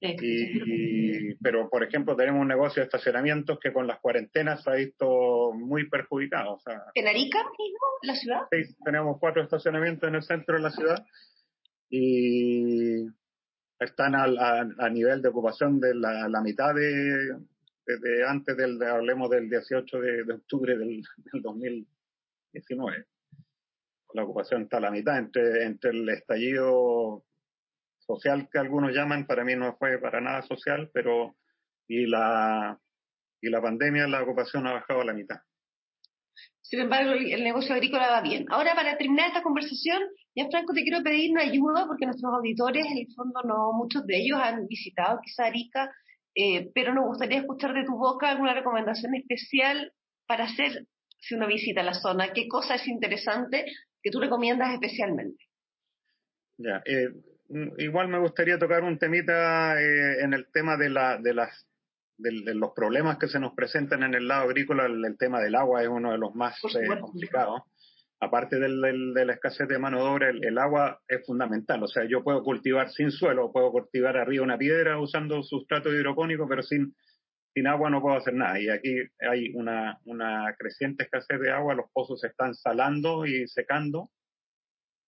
Y, 0.00 1.34
pero, 1.36 1.68
por 1.70 1.82
ejemplo, 1.82 2.16
tenemos 2.16 2.42
un 2.42 2.48
negocio 2.48 2.80
de 2.80 2.84
estacionamientos 2.84 3.58
que 3.58 3.72
con 3.72 3.86
las 3.86 3.98
cuarentenas 4.00 4.62
se 4.62 4.70
ha 4.70 4.74
visto 4.74 5.52
muy 5.54 5.88
perjudicado. 5.88 6.54
O 6.54 6.60
sea, 6.60 6.82
¿En 6.94 7.08
Arica 7.08 7.38
la 8.02 8.14
ciudad? 8.14 8.42
Sí, 8.50 8.76
tenemos 8.84 9.18
cuatro 9.18 9.42
estacionamientos 9.42 10.08
en 10.08 10.16
el 10.16 10.22
centro 10.22 10.56
de 10.56 10.62
la 10.62 10.70
ciudad 10.70 11.04
y 11.88 13.06
están 13.78 14.14
a, 14.14 14.90
nivel 14.90 15.22
de 15.22 15.28
ocupación 15.28 15.80
de 15.80 15.94
la, 15.94 16.40
mitad 16.42 16.74
de, 16.74 18.24
antes 18.26 18.56
del, 18.56 18.82
hablemos 18.82 19.30
del 19.30 19.48
18 19.48 20.00
de, 20.00 20.32
octubre 20.32 20.76
del, 20.76 21.02
del, 21.32 21.42
2019. 21.42 23.06
La 24.16 24.24
ocupación 24.24 24.62
está 24.62 24.78
a 24.78 24.80
la 24.80 24.90
mitad 24.90 25.18
entre, 25.18 25.66
entre 25.66 25.90
el 25.90 26.08
estallido 26.08 27.22
social 27.98 28.48
que 28.50 28.58
algunos 28.58 28.94
llaman, 28.94 29.26
para 29.26 29.44
mí 29.44 29.54
no 29.54 29.76
fue 29.76 29.98
para 29.98 30.22
nada 30.22 30.40
social, 30.40 30.88
pero 30.94 31.36
y 31.86 32.06
la, 32.06 32.80
y 33.42 33.50
la 33.50 33.60
pandemia, 33.60 34.06
la 34.06 34.22
ocupación 34.22 34.66
ha 34.66 34.72
bajado 34.72 35.02
a 35.02 35.04
la 35.04 35.12
mitad. 35.12 35.36
Sin 36.62 36.80
embargo, 36.80 37.12
el 37.12 37.44
negocio 37.44 37.74
agrícola 37.74 38.08
va 38.08 38.22
bien. 38.22 38.46
Ahora, 38.48 38.74
para 38.74 38.96
terminar 38.96 39.28
esta 39.28 39.42
conversación, 39.42 40.02
ya 40.34 40.48
Franco, 40.50 40.72
te 40.72 40.82
quiero 40.82 41.02
pedir 41.02 41.32
una 41.32 41.42
ayuda 41.42 41.86
porque 41.86 42.06
nuestros 42.06 42.32
auditores, 42.32 42.86
en 42.86 42.96
el 42.96 43.08
fondo, 43.14 43.42
no 43.44 43.74
muchos 43.74 44.06
de 44.06 44.16
ellos 44.16 44.40
han 44.42 44.66
visitado 44.66 45.20
quizá 45.22 45.44
Arica, 45.44 45.92
eh, 46.34 46.70
pero 46.74 46.94
nos 46.94 47.04
gustaría 47.04 47.40
escuchar 47.40 47.74
de 47.74 47.84
tu 47.84 47.98
boca 47.98 48.30
alguna 48.30 48.54
recomendación 48.54 49.14
especial 49.14 49.92
para 50.26 50.44
hacer 50.44 50.86
si 51.18 51.34
uno 51.34 51.46
visita 51.46 51.82
la 51.82 51.94
zona. 51.94 52.32
¿Qué 52.32 52.48
cosa 52.48 52.76
es 52.76 52.88
interesante 52.88 53.66
que 54.06 54.12
tú 54.12 54.20
recomiendas 54.20 54.72
especialmente? 54.72 55.44
Ya, 56.58 56.82
eh, 56.86 57.10
Mm, 57.48 57.78
igual 57.78 58.08
me 58.08 58.18
gustaría 58.18 58.58
tocar 58.58 58.82
un 58.82 58.98
temita 58.98 59.80
eh, 59.80 60.22
en 60.22 60.34
el 60.34 60.50
tema 60.52 60.76
de, 60.76 60.90
la, 60.90 61.18
de, 61.18 61.32
las, 61.32 61.66
de, 62.18 62.54
los 62.54 62.72
problemas 62.74 63.18
que 63.18 63.28
se 63.28 63.38
nos 63.38 63.54
presentan 63.54 64.02
en 64.02 64.14
el 64.14 64.26
lado 64.26 64.44
agrícola. 64.44 64.86
El, 64.86 65.16
tema 65.18 65.40
del 65.40 65.54
agua 65.54 65.82
es 65.82 65.88
uno 65.88 66.12
de 66.12 66.18
los 66.18 66.34
más 66.34 66.58
eh, 66.64 67.00
complicados. 67.00 67.62
Aparte 68.18 68.58
del, 68.58 69.12
de 69.12 69.26
la 69.26 69.34
escasez 69.34 69.68
de 69.68 69.78
mano 69.78 69.98
de 69.98 70.04
obra, 70.04 70.30
el, 70.30 70.58
agua 70.58 71.00
es 71.06 71.24
fundamental. 71.26 71.82
O 71.82 71.86
sea, 71.86 72.04
yo 72.08 72.24
puedo 72.24 72.42
cultivar 72.42 72.90
sin 72.90 73.10
suelo, 73.10 73.52
puedo 73.52 73.70
cultivar 73.70 74.16
arriba 74.16 74.42
una 74.42 74.58
piedra 74.58 74.98
usando 74.98 75.42
sustrato 75.42 75.92
hidropónico, 75.92 76.48
pero 76.48 76.62
sin, 76.62 76.94
sin 77.56 77.66
agua 77.68 77.88
no 77.88 78.02
puedo 78.02 78.18
hacer 78.18 78.34
nada. 78.34 78.60
Y 78.60 78.68
aquí 78.68 78.98
hay 79.18 79.50
una, 79.54 79.98
una 80.04 80.54
creciente 80.58 81.04
escasez 81.04 81.40
de 81.40 81.50
agua, 81.50 81.74
los 81.74 81.86
pozos 81.90 82.20
se 82.20 82.26
están 82.26 82.54
salando 82.54 83.24
y 83.24 83.48
secando. 83.48 84.10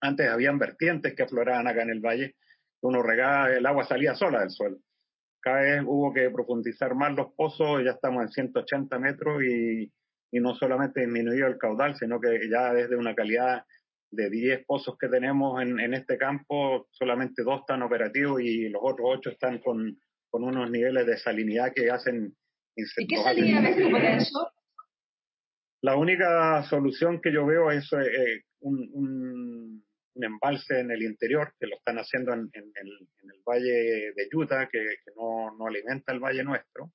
Antes 0.01 0.31
habían 0.31 0.59
vertientes 0.59 1.15
que 1.15 1.25
afloraban 1.25 1.69
acá 1.69 1.83
en 1.83 1.91
el 1.91 2.01
valle, 2.01 2.37
uno 2.81 3.03
regaba, 3.03 3.53
el 3.53 3.67
agua 3.67 3.85
salía 3.85 4.15
sola 4.15 4.41
del 4.41 4.51
suelo. 4.51 4.79
Cada 5.43 5.61
vez 5.61 5.83
hubo 5.85 6.15
que 6.15 6.31
profundizar 6.31 6.95
más 6.95 7.13
los 7.15 7.35
pozos, 7.35 7.85
ya 7.85 7.91
estamos 7.91 8.23
en 8.23 8.29
180 8.31 8.99
metros 8.99 9.43
y, 9.45 9.93
y 10.33 10.41
no 10.41 10.55
solamente 10.55 11.01
disminuyó 11.01 11.49
el 11.49 11.59
caudal, 11.59 11.97
sino 11.97 12.19
que 12.19 12.49
ya 12.51 12.73
desde 12.73 12.97
una 12.97 13.15
calidad 13.15 13.63
de 14.11 14.31
10 14.31 14.65
pozos 14.65 14.97
que 14.99 15.09
tenemos 15.09 15.61
en, 15.61 15.79
en 15.81 15.93
este 15.93 16.17
campo, 16.17 16.87
solamente 16.93 17.43
dos 17.43 17.61
están 17.61 17.83
operativos 17.83 18.41
y 18.41 18.71
los 18.71 18.81
otros 18.83 19.07
ocho 19.19 19.31
están 19.31 19.59
con, 19.59 19.99
con 20.31 20.45
unos 20.45 20.71
niveles 20.71 21.07
de 21.07 21.17
salinidad 21.19 21.73
que 21.75 21.91
hacen 21.91 22.35
¿Y 22.79 23.07
qué 23.07 23.17
salida 23.17 23.61
ves 23.61 23.77
tú 23.77 23.97
eso? 23.97 24.53
La 25.83 25.97
única 25.97 26.63
solución 26.65 27.21
que 27.21 27.33
yo 27.33 27.45
veo 27.45 27.71
es 27.71 27.93
eh, 27.93 28.43
un, 28.61 28.89
un, 28.93 29.85
embalse 30.15 30.81
en 30.81 30.91
el 30.91 31.03
interior, 31.03 31.53
que 31.59 31.67
lo 31.67 31.77
están 31.77 31.99
haciendo 31.99 32.33
en, 32.33 32.49
en, 32.53 32.65
el, 32.75 33.09
en 33.23 33.31
el, 33.31 33.41
valle 33.45 34.13
de 34.15 34.29
Utah, 34.33 34.69
que, 34.69 34.79
que 34.79 35.13
no, 35.17 35.57
no, 35.57 35.67
alimenta 35.67 36.13
el 36.13 36.21
valle 36.21 36.43
nuestro. 36.43 36.93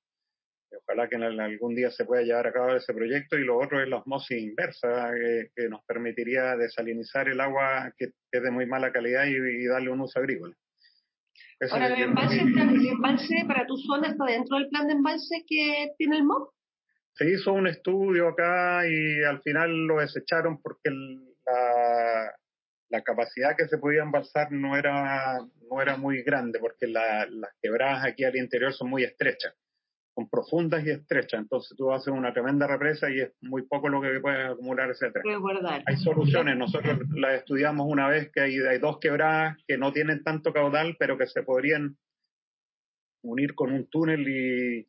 Ojalá 0.86 1.08
que 1.08 1.16
en 1.16 1.22
algún 1.22 1.74
día 1.74 1.90
se 1.90 2.04
pueda 2.04 2.22
llevar 2.22 2.48
a 2.48 2.52
cabo 2.52 2.74
ese 2.74 2.92
proyecto. 2.92 3.38
Y 3.38 3.44
lo 3.44 3.58
otro 3.58 3.82
es 3.82 3.88
la 3.88 3.98
osmosis 3.98 4.42
inversa, 4.42 5.12
que, 5.14 5.50
que 5.54 5.68
nos 5.68 5.84
permitiría 5.84 6.56
desalinizar 6.56 7.28
el 7.28 7.40
agua 7.40 7.92
que 7.96 8.06
es 8.30 8.42
de 8.42 8.50
muy 8.50 8.66
mala 8.66 8.92
calidad 8.92 9.24
y, 9.26 9.36
y 9.36 9.66
darle 9.66 9.90
un 9.90 10.00
uso 10.00 10.18
agrícola. 10.18 10.54
Ahora, 11.70 11.86
¿el 11.88 12.02
embalse, 12.02 12.40
¿el 12.40 12.86
embalse 12.86 13.44
para 13.46 13.66
tu 13.66 13.76
zona 13.76 14.08
está 14.08 14.24
dentro 14.24 14.56
del 14.58 14.68
plan 14.68 14.86
de 14.86 14.94
embalse 14.94 15.44
que 15.46 15.92
tiene 15.98 16.18
el 16.18 16.24
MOP? 16.24 16.50
Se 17.14 17.30
hizo 17.30 17.52
un 17.52 17.66
estudio 17.66 18.28
acá 18.28 18.86
y 18.88 19.22
al 19.22 19.40
final 19.42 19.86
lo 19.86 20.00
desecharon 20.00 20.60
porque 20.60 20.90
la, 20.90 22.32
la 22.88 23.02
capacidad 23.02 23.56
que 23.56 23.68
se 23.68 23.78
podía 23.78 24.02
embalsar 24.02 24.50
no 24.50 24.76
era, 24.76 25.38
no 25.70 25.80
era 25.80 25.96
muy 25.96 26.22
grande 26.22 26.58
porque 26.58 26.86
la, 26.86 27.26
las 27.26 27.52
quebradas 27.62 28.04
aquí 28.04 28.24
al 28.24 28.36
interior 28.36 28.72
son 28.72 28.90
muy 28.90 29.04
estrechas 29.04 29.54
son 30.14 30.28
profundas 30.28 30.84
y 30.86 30.90
estrechas, 30.90 31.40
entonces 31.40 31.76
tú 31.76 31.92
haces 31.92 32.08
una 32.08 32.32
tremenda 32.32 32.66
represa 32.66 33.10
y 33.10 33.20
es 33.20 33.32
muy 33.40 33.62
poco 33.62 33.88
lo 33.88 34.00
que 34.00 34.20
puedes 34.20 34.50
acumular, 34.50 34.90
etcétera. 34.90 35.24
Hay 35.86 35.96
soluciones, 35.96 36.56
nosotros 36.56 36.98
las 37.14 37.40
estudiamos 37.40 37.86
una 37.88 38.08
vez 38.08 38.30
que 38.32 38.40
hay, 38.40 38.58
hay 38.58 38.78
dos 38.78 38.98
quebradas 39.00 39.56
que 39.66 39.76
no 39.76 39.92
tienen 39.92 40.22
tanto 40.22 40.52
caudal, 40.52 40.96
pero 40.98 41.18
que 41.18 41.26
se 41.26 41.42
podrían 41.42 41.96
unir 43.22 43.54
con 43.54 43.72
un 43.72 43.88
túnel 43.88 44.28
y, 44.28 44.86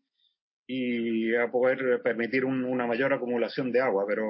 y 0.68 1.36
a 1.36 1.50
poder 1.50 2.02
permitir 2.04 2.46
un, 2.46 2.64
una 2.64 2.86
mayor 2.86 3.14
acumulación 3.14 3.72
de 3.72 3.82
agua, 3.82 4.06
pero 4.08 4.24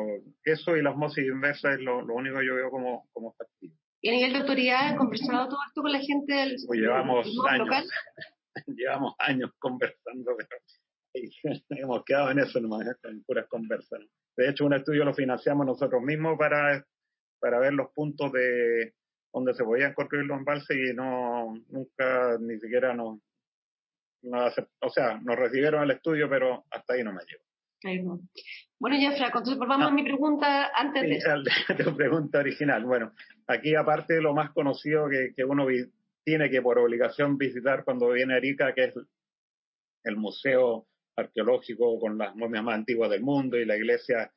eso 0.43 0.77
y 0.77 0.81
la 0.81 0.91
osmosis 0.91 1.25
inversa 1.25 1.73
es 1.73 1.81
lo, 1.81 2.01
lo 2.03 2.13
único 2.15 2.39
que 2.39 2.45
yo 2.45 2.55
veo 2.55 2.69
como, 2.69 3.09
como 3.11 3.33
factible. 3.33 3.75
¿Y 4.01 4.09
a 4.09 4.11
nivel 4.11 4.33
de 4.33 4.39
autoridad 4.39 4.87
han 4.89 4.97
conversado 4.97 5.49
todo 5.49 5.59
esto 5.67 5.81
con 5.81 5.91
la 5.91 5.99
gente 5.99 6.33
del, 6.33 6.55
pues 6.67 6.79
llevamos 6.79 7.25
del 7.25 7.53
años, 7.53 7.67
local? 7.67 7.85
llevamos 8.67 9.15
años 9.17 9.51
conversando, 9.59 10.35
pero 10.37 10.61
hemos 11.69 12.03
quedado 12.03 12.31
en 12.31 12.39
eso 12.39 12.59
nomás, 12.59 12.85
en 13.03 13.23
puras 13.23 13.47
conversas. 13.47 13.99
De 14.37 14.49
hecho, 14.49 14.65
un 14.65 14.73
estudio 14.73 15.05
lo 15.05 15.13
financiamos 15.13 15.65
nosotros 15.65 16.01
mismos 16.01 16.37
para, 16.37 16.85
para 17.39 17.59
ver 17.59 17.73
los 17.73 17.89
puntos 17.93 18.31
de 18.33 18.93
donde 19.33 19.53
se 19.53 19.63
podían 19.63 19.93
construir 19.93 20.25
los 20.25 20.37
embalses 20.37 20.77
y 20.77 20.93
no 20.93 21.53
nunca 21.69 22.37
ni 22.39 22.59
siquiera 22.59 22.93
nos, 22.93 23.19
nos 24.23 24.53
o 24.81 24.89
sea, 24.89 25.19
nos 25.21 25.35
recibieron 25.37 25.83
el 25.83 25.91
estudio, 25.91 26.29
pero 26.29 26.63
hasta 26.71 26.93
ahí 26.93 27.03
no 27.03 27.13
me. 27.13 27.19
Ahí 27.83 28.01
no. 28.01 28.19
Bueno, 28.79 28.97
ya, 28.99 29.11
Franco, 29.11 29.39
entonces 29.39 29.57
volvamos 29.59 29.87
Ah. 29.87 29.89
a 29.89 29.93
mi 29.93 30.03
pregunta 30.03 30.71
antes 30.73 31.03
de 31.03 31.19
de 31.77 31.83
tu 31.83 31.95
pregunta 31.95 32.39
original. 32.39 32.83
Bueno, 32.85 33.13
aquí 33.47 33.75
aparte 33.75 34.15
de 34.15 34.21
lo 34.21 34.33
más 34.33 34.51
conocido 34.51 35.07
que, 35.09 35.33
que 35.35 35.43
uno 35.45 35.65
vi- 35.65 35.91
tiene 36.23 36.49
que 36.49 36.61
por 36.61 36.79
obligación 36.79 37.37
visitar 37.37 37.83
cuando 37.83 38.09
viene 38.11 38.33
a 38.33 38.37
Arica, 38.37 38.73
que 38.73 38.85
es 38.85 38.95
el 40.03 40.15
museo 40.17 40.87
arqueológico 41.15 41.99
con 41.99 42.17
las 42.17 42.35
momias 42.35 42.63
más 42.63 42.75
antiguas 42.75 43.09
del 43.09 43.21
mundo 43.21 43.57
y 43.57 43.65
la 43.65 43.77
iglesia 43.77 44.31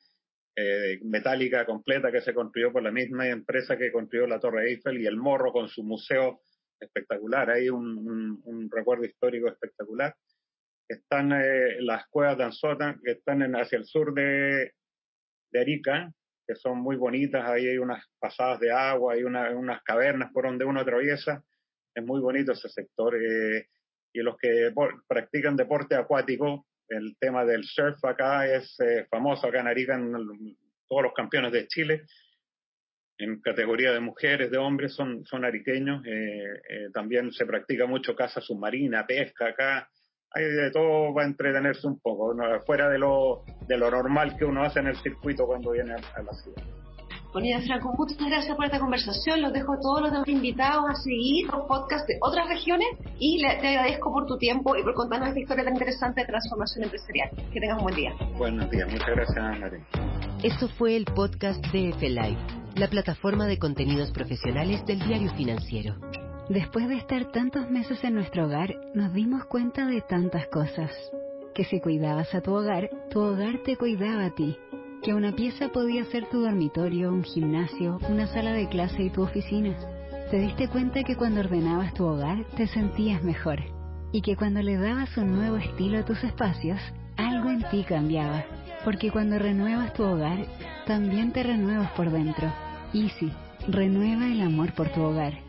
eh, 0.56 0.98
metálica 1.02 1.64
completa 1.64 2.10
que 2.10 2.20
se 2.20 2.34
construyó 2.34 2.72
por 2.72 2.82
la 2.82 2.90
misma 2.90 3.28
empresa 3.28 3.76
que 3.76 3.92
construyó 3.92 4.26
la 4.26 4.40
Torre 4.40 4.70
Eiffel 4.70 5.00
y 5.00 5.06
el 5.06 5.16
Morro 5.16 5.52
con 5.52 5.68
su 5.68 5.82
museo 5.84 6.40
espectacular. 6.80 7.50
Hay 7.50 7.68
un, 7.68 7.84
un, 7.98 8.40
un 8.44 8.70
recuerdo 8.70 9.04
histórico 9.04 9.48
espectacular. 9.48 10.14
Están 10.88 11.32
eh, 11.32 11.80
las 11.80 12.06
cuevas 12.08 12.38
de 12.38 12.44
Anzota, 12.44 12.96
que 13.04 13.12
están 13.12 13.42
en, 13.42 13.54
hacia 13.56 13.78
el 13.78 13.84
sur 13.84 14.14
de, 14.14 14.72
de 15.52 15.60
Arica, 15.60 16.10
que 16.46 16.54
son 16.54 16.78
muy 16.78 16.96
bonitas. 16.96 17.44
Ahí 17.44 17.66
hay 17.68 17.78
unas 17.78 18.04
pasadas 18.18 18.58
de 18.60 18.72
agua, 18.72 19.14
hay 19.14 19.22
una, 19.22 19.50
unas 19.50 19.82
cavernas 19.82 20.32
por 20.32 20.44
donde 20.44 20.64
uno 20.64 20.80
atraviesa. 20.80 21.42
Es 21.94 22.04
muy 22.04 22.20
bonito 22.20 22.52
ese 22.52 22.68
sector. 22.68 23.16
Eh, 23.16 23.66
y 24.14 24.20
los 24.22 24.36
que 24.38 24.70
por- 24.74 25.04
practican 25.06 25.56
deporte 25.56 25.94
acuático, 25.94 26.66
el 26.88 27.16
tema 27.18 27.44
del 27.44 27.64
surf 27.64 28.02
acá 28.04 28.46
es 28.46 28.78
eh, 28.80 29.06
famoso 29.10 29.46
acá 29.46 29.60
en 29.60 29.68
Arica, 29.68 30.00
todos 30.88 31.02
los 31.02 31.12
campeones 31.14 31.52
de 31.52 31.66
Chile, 31.66 32.06
en 33.18 33.40
categoría 33.40 33.92
de 33.92 34.00
mujeres, 34.00 34.50
de 34.50 34.58
hombres, 34.58 34.94
son, 34.94 35.24
son 35.26 35.44
ariqueños. 35.44 36.04
Eh, 36.06 36.62
eh, 36.68 36.90
también 36.92 37.32
se 37.32 37.46
practica 37.46 37.86
mucho 37.86 38.14
caza 38.14 38.40
submarina, 38.40 39.06
pesca 39.06 39.48
acá. 39.48 39.90
Hay 40.30 40.44
de 40.44 40.70
todo 40.70 41.12
para 41.14 41.26
entretenerse 41.26 41.86
un 41.86 41.98
poco, 42.00 42.36
fuera 42.66 42.88
de 42.88 42.98
lo, 42.98 43.44
de 43.66 43.76
lo 43.78 43.90
normal 43.90 44.36
que 44.36 44.44
uno 44.44 44.62
hace 44.62 44.80
en 44.80 44.88
el 44.88 44.96
circuito 44.96 45.46
cuando 45.46 45.72
viene 45.72 45.94
a 45.94 46.22
la 46.22 46.32
ciudad. 46.32 46.87
Bueno, 47.32 47.60
Franco, 47.66 47.94
muchas 47.96 48.16
gracias 48.18 48.56
por 48.56 48.64
esta 48.64 48.78
conversación. 48.78 49.42
Los 49.42 49.52
dejo 49.52 49.74
a 49.74 49.80
todos 49.80 50.02
los 50.02 50.12
demás 50.12 50.28
invitados 50.28 50.84
a 50.88 50.94
seguir 50.94 51.46
los 51.46 51.66
podcasts 51.66 52.06
de 52.08 52.16
otras 52.20 52.48
regiones 52.48 52.88
y 53.18 53.42
le, 53.42 53.56
te 53.56 53.68
agradezco 53.68 54.10
por 54.10 54.26
tu 54.26 54.38
tiempo 54.38 54.74
y 54.76 54.82
por 54.82 54.94
contarnos 54.94 55.28
esta 55.28 55.40
historia 55.40 55.64
tan 55.64 55.74
interesante 55.74 56.22
de 56.22 56.26
transformación 56.26 56.84
empresarial. 56.84 57.30
Que 57.52 57.60
tengas 57.60 57.78
un 57.78 57.84
buen 57.84 57.96
día. 57.96 58.14
Buenos 58.38 58.70
días, 58.70 58.90
muchas 58.90 59.08
gracias, 59.08 59.60
María. 59.60 59.86
Esto 60.42 60.68
fue 60.68 60.96
el 60.96 61.04
podcast 61.04 61.64
de 61.66 61.92
Live, 62.00 62.38
la 62.76 62.88
plataforma 62.88 63.46
de 63.46 63.58
contenidos 63.58 64.10
profesionales 64.10 64.86
del 64.86 65.00
diario 65.00 65.30
financiero. 65.34 65.96
Después 66.48 66.88
de 66.88 66.96
estar 66.96 67.30
tantos 67.30 67.70
meses 67.70 68.02
en 68.04 68.14
nuestro 68.14 68.46
hogar, 68.46 68.74
nos 68.94 69.12
dimos 69.12 69.44
cuenta 69.44 69.84
de 69.84 70.00
tantas 70.00 70.46
cosas. 70.46 70.90
Que 71.54 71.64
si 71.64 71.80
cuidabas 71.80 72.34
a 72.34 72.40
tu 72.40 72.54
hogar, 72.54 72.88
tu 73.10 73.20
hogar 73.20 73.58
te 73.64 73.76
cuidaba 73.76 74.26
a 74.26 74.34
ti. 74.34 74.56
Que 75.02 75.14
una 75.14 75.32
pieza 75.32 75.68
podía 75.68 76.04
ser 76.06 76.28
tu 76.28 76.40
dormitorio, 76.40 77.10
un 77.10 77.22
gimnasio, 77.22 77.98
una 78.08 78.26
sala 78.26 78.52
de 78.52 78.68
clase 78.68 79.04
y 79.04 79.10
tu 79.10 79.22
oficina. 79.22 79.76
Te 80.30 80.38
diste 80.38 80.68
cuenta 80.68 81.04
que 81.04 81.16
cuando 81.16 81.40
ordenabas 81.40 81.94
tu 81.94 82.04
hogar 82.04 82.44
te 82.56 82.66
sentías 82.66 83.22
mejor. 83.22 83.60
Y 84.12 84.22
que 84.22 84.36
cuando 84.36 84.60
le 84.60 84.76
dabas 84.76 85.16
un 85.16 85.32
nuevo 85.32 85.56
estilo 85.56 85.98
a 85.98 86.04
tus 86.04 86.22
espacios, 86.24 86.80
algo 87.16 87.48
en 87.50 87.62
ti 87.70 87.84
cambiaba. 87.84 88.44
Porque 88.84 89.10
cuando 89.10 89.38
renuevas 89.38 89.92
tu 89.94 90.02
hogar, 90.02 90.46
también 90.86 91.32
te 91.32 91.44
renuevas 91.44 91.90
por 91.92 92.10
dentro. 92.10 92.52
Easy, 92.92 93.30
renueva 93.68 94.26
el 94.26 94.40
amor 94.40 94.72
por 94.72 94.88
tu 94.88 95.00
hogar. 95.02 95.47